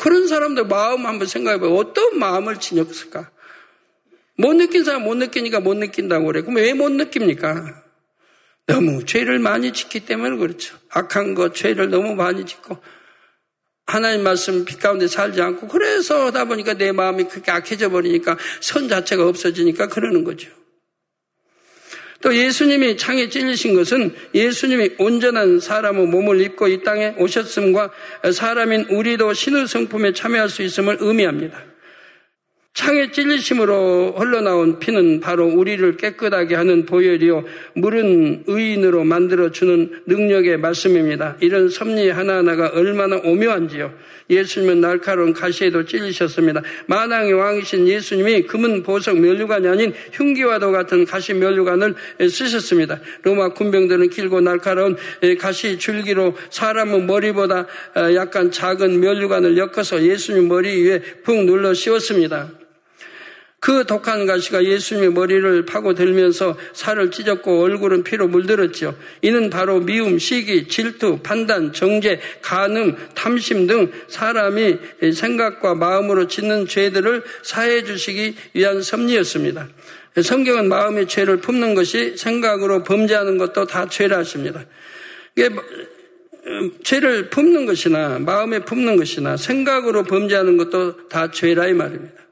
그런 0.01 0.27
사람들 0.27 0.65
마음 0.65 1.05
한번 1.05 1.25
생각해봐요. 1.25 1.73
어떤 1.75 2.19
마음을 2.19 2.59
지녔을까? 2.59 3.31
못 4.35 4.53
느낀 4.55 4.83
사람 4.83 5.03
못 5.03 5.15
느끼니까 5.15 5.61
못 5.61 5.75
느낀다고 5.75 6.25
그래. 6.25 6.41
그럼 6.41 6.57
왜 6.57 6.73
못 6.73 6.91
느낍니까? 6.91 7.81
너무 8.65 9.05
죄를 9.05 9.39
많이 9.39 9.71
짓기 9.71 10.01
때문에 10.01 10.35
그렇죠. 10.35 10.77
악한 10.89 11.33
것, 11.33 11.55
죄를 11.55 11.89
너무 11.89 12.13
많이 12.13 12.45
짓고 12.45 12.77
하나님 13.85 14.23
말씀 14.23 14.65
빛 14.65 14.79
가운데 14.79 15.07
살지 15.07 15.41
않고 15.41 15.67
그래서 15.67 16.27
하다 16.27 16.45
보니까 16.45 16.73
내 16.75 16.91
마음이 16.91 17.25
그렇게 17.25 17.51
악해져 17.51 17.89
버리니까 17.89 18.37
선 18.61 18.87
자체가 18.87 19.27
없어지니까 19.27 19.87
그러는 19.87 20.23
거죠. 20.23 20.49
또 22.21 22.33
예수님이 22.33 22.95
창에 22.95 23.27
찔리신 23.27 23.75
것은 23.75 24.15
예수님이 24.33 24.91
온전한 24.97 25.59
사람의 25.59 26.07
몸을 26.07 26.39
입고 26.39 26.69
이 26.69 26.81
땅에 26.81 27.13
오셨음과 27.17 27.91
사람인 28.33 28.85
우리도 28.89 29.33
신의 29.33 29.67
성품에 29.67 30.13
참여할 30.13 30.47
수 30.47 30.61
있음을 30.63 30.97
의미합니다. 31.01 31.72
창에 32.73 33.11
찔리심으로 33.11 34.15
흘러나온 34.17 34.79
피는 34.79 35.19
바로 35.19 35.45
우리를 35.45 35.95
깨끗하게 35.95 36.55
하는 36.55 36.87
보혈이요 36.87 37.43
물은 37.75 38.45
의인으로 38.47 39.03
만들어 39.03 39.51
주는 39.51 40.01
능력의 40.07 40.57
말씀입니다. 40.57 41.37
이런 41.39 41.69
섭리 41.69 42.09
하나하나가 42.09 42.71
얼마나 42.73 43.17
오묘한지요. 43.17 43.93
예수님은 44.27 44.81
날카로운 44.81 45.33
가시에도 45.33 45.85
찔리셨습니다. 45.85 46.63
만왕의 46.87 47.33
왕이신 47.33 47.87
예수님이 47.87 48.47
금은 48.47 48.81
보석 48.81 49.19
멸류관이 49.19 49.67
아닌 49.67 49.93
흉기와도 50.11 50.71
같은 50.71 51.05
가시 51.05 51.35
멸류관을 51.35 51.93
쓰셨습니다. 52.21 52.99
로마 53.21 53.49
군병들은 53.49 54.09
길고 54.09 54.41
날카로운 54.41 54.97
가시 55.39 55.77
줄기로 55.77 56.35
사람의 56.49 57.03
머리보다 57.03 57.67
약간 58.15 58.49
작은 58.49 58.99
멸류관을 58.99 59.59
엮어서 59.59 60.01
예수님 60.01 60.47
머리 60.47 60.81
위에 60.81 61.01
푹 61.23 61.45
눌러 61.45 61.75
씌웠습니다. 61.75 62.62
그 63.63 63.85
독한 63.85 64.25
가시가 64.25 64.65
예수님의 64.65 65.13
머리를 65.13 65.65
파고들면서 65.65 66.57
살을 66.73 67.11
찢었고 67.11 67.61
얼굴은 67.61 68.03
피로 68.03 68.27
물들었죠. 68.27 68.93
이는 69.21 69.49
바로 69.49 69.79
미움, 69.79 70.19
시기, 70.19 70.67
질투, 70.67 71.19
판단, 71.23 71.71
정죄, 71.71 72.19
간음, 72.41 72.97
탐심 73.15 73.65
등 73.65 73.89
사람이 74.09 74.79
생각과 75.13 75.75
마음으로 75.75 76.27
짓는 76.27 76.67
죄들을 76.67 77.23
사해 77.41 77.85
주시기 77.85 78.35
위한 78.51 78.81
섭리였습니다. 78.81 79.69
성경은 80.21 80.67
마음의 80.67 81.07
죄를 81.07 81.37
품는 81.37 81.73
것이 81.73 82.17
생각으로 82.17 82.83
범죄하는 82.83 83.37
것도 83.37 83.65
다 83.65 83.87
죄라 83.87 84.17
하십니다. 84.17 84.65
죄를 86.83 87.29
품는 87.29 87.65
것이나 87.65 88.19
마음에 88.19 88.59
품는 88.59 88.97
것이나 88.97 89.37
생각으로 89.37 90.03
범죄하는 90.03 90.57
것도 90.57 91.07
다 91.07 91.31
죄라 91.31 91.67
이 91.69 91.73
말입니다. 91.73 92.23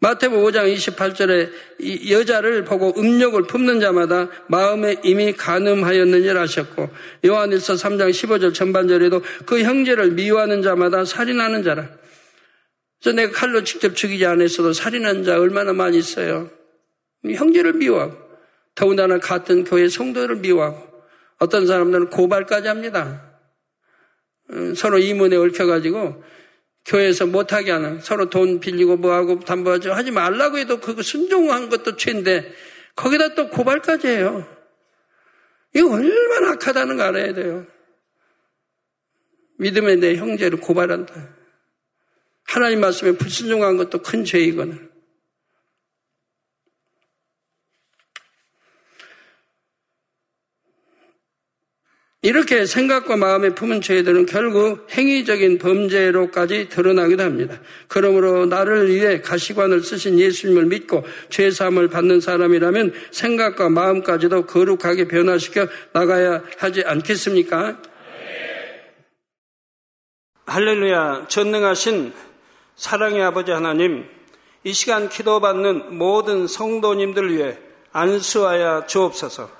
마태복 0.00 0.44
5장 0.44 0.74
28절에 0.74 2.10
여자를 2.10 2.64
보고 2.64 2.94
음욕을 2.98 3.42
품는 3.42 3.80
자마다 3.80 4.28
마음에 4.48 4.96
이미 5.04 5.32
가늠하였느니라 5.34 6.40
하셨고 6.40 6.88
요한일서 7.26 7.74
3장 7.74 8.10
15절 8.10 8.54
전반절에도 8.54 9.22
그 9.44 9.62
형제를 9.62 10.12
미워하는 10.12 10.62
자마다 10.62 11.04
살인하는 11.04 11.62
자라. 11.62 11.88
그래서 13.02 13.16
내가 13.16 13.32
칼로 13.32 13.62
직접 13.62 13.94
죽이지 13.94 14.24
않았어도 14.24 14.72
살인한 14.72 15.24
자 15.24 15.38
얼마나 15.38 15.74
많이 15.74 15.98
있어요. 15.98 16.50
형제를 17.22 17.74
미워하고 17.74 18.16
더군다나 18.74 19.18
같은 19.18 19.64
교회 19.64 19.88
성도를 19.88 20.36
미워하고 20.36 20.88
어떤 21.38 21.66
사람들은 21.66 22.08
고발까지 22.08 22.68
합니다. 22.68 23.30
음, 24.50 24.74
서로 24.74 24.98
이문에 24.98 25.36
얽혀가지고 25.36 26.24
교회에서 26.86 27.26
못하게 27.26 27.72
하는 27.72 28.00
서로 28.00 28.30
돈 28.30 28.60
빌리고 28.60 28.96
뭐하고 28.96 29.40
담보하죠 29.40 29.92
하지 29.92 30.10
말라고 30.10 30.58
해도 30.58 30.80
그거 30.80 31.02
순종한 31.02 31.68
것도 31.68 31.96
죄인데 31.96 32.52
거기다 32.96 33.34
또 33.34 33.48
고발까지 33.48 34.08
해요. 34.08 34.46
이거 35.74 35.92
얼마나 35.92 36.52
악하다는 36.52 36.96
거 36.96 37.02
알아야 37.04 37.34
돼요. 37.34 37.66
믿음의 39.58 39.98
내 39.98 40.16
형제를 40.16 40.58
고발한다. 40.58 41.36
하나님 42.44 42.80
말씀에 42.80 43.12
불순종한 43.12 43.76
것도 43.76 44.02
큰 44.02 44.24
죄이거든. 44.24 44.89
이렇게 52.22 52.66
생각과 52.66 53.16
마음에 53.16 53.54
품은 53.54 53.80
죄들은 53.80 54.26
결국 54.26 54.86
행위적인 54.90 55.56
범죄로까지 55.56 56.68
드러나기도 56.68 57.22
합니다. 57.22 57.58
그러므로 57.88 58.44
나를 58.44 58.90
위해 58.90 59.22
가시관을 59.22 59.82
쓰신 59.82 60.18
예수님을 60.18 60.66
믿고 60.66 61.02
죄사함을 61.30 61.88
받는 61.88 62.20
사람이라면 62.20 62.92
생각과 63.10 63.70
마음까지도 63.70 64.44
거룩하게 64.44 65.08
변화시켜 65.08 65.66
나가야 65.92 66.42
하지 66.58 66.82
않겠습니까? 66.84 67.78
할렐루야, 70.44 71.26
전능하신 71.28 72.12
사랑의 72.76 73.22
아버지 73.22 73.50
하나님, 73.50 74.04
이 74.62 74.74
시간 74.74 75.08
기도받는 75.08 75.96
모든 75.96 76.46
성도님들 76.46 77.34
위해 77.34 77.56
안수하여 77.92 78.84
주옵소서. 78.86 79.59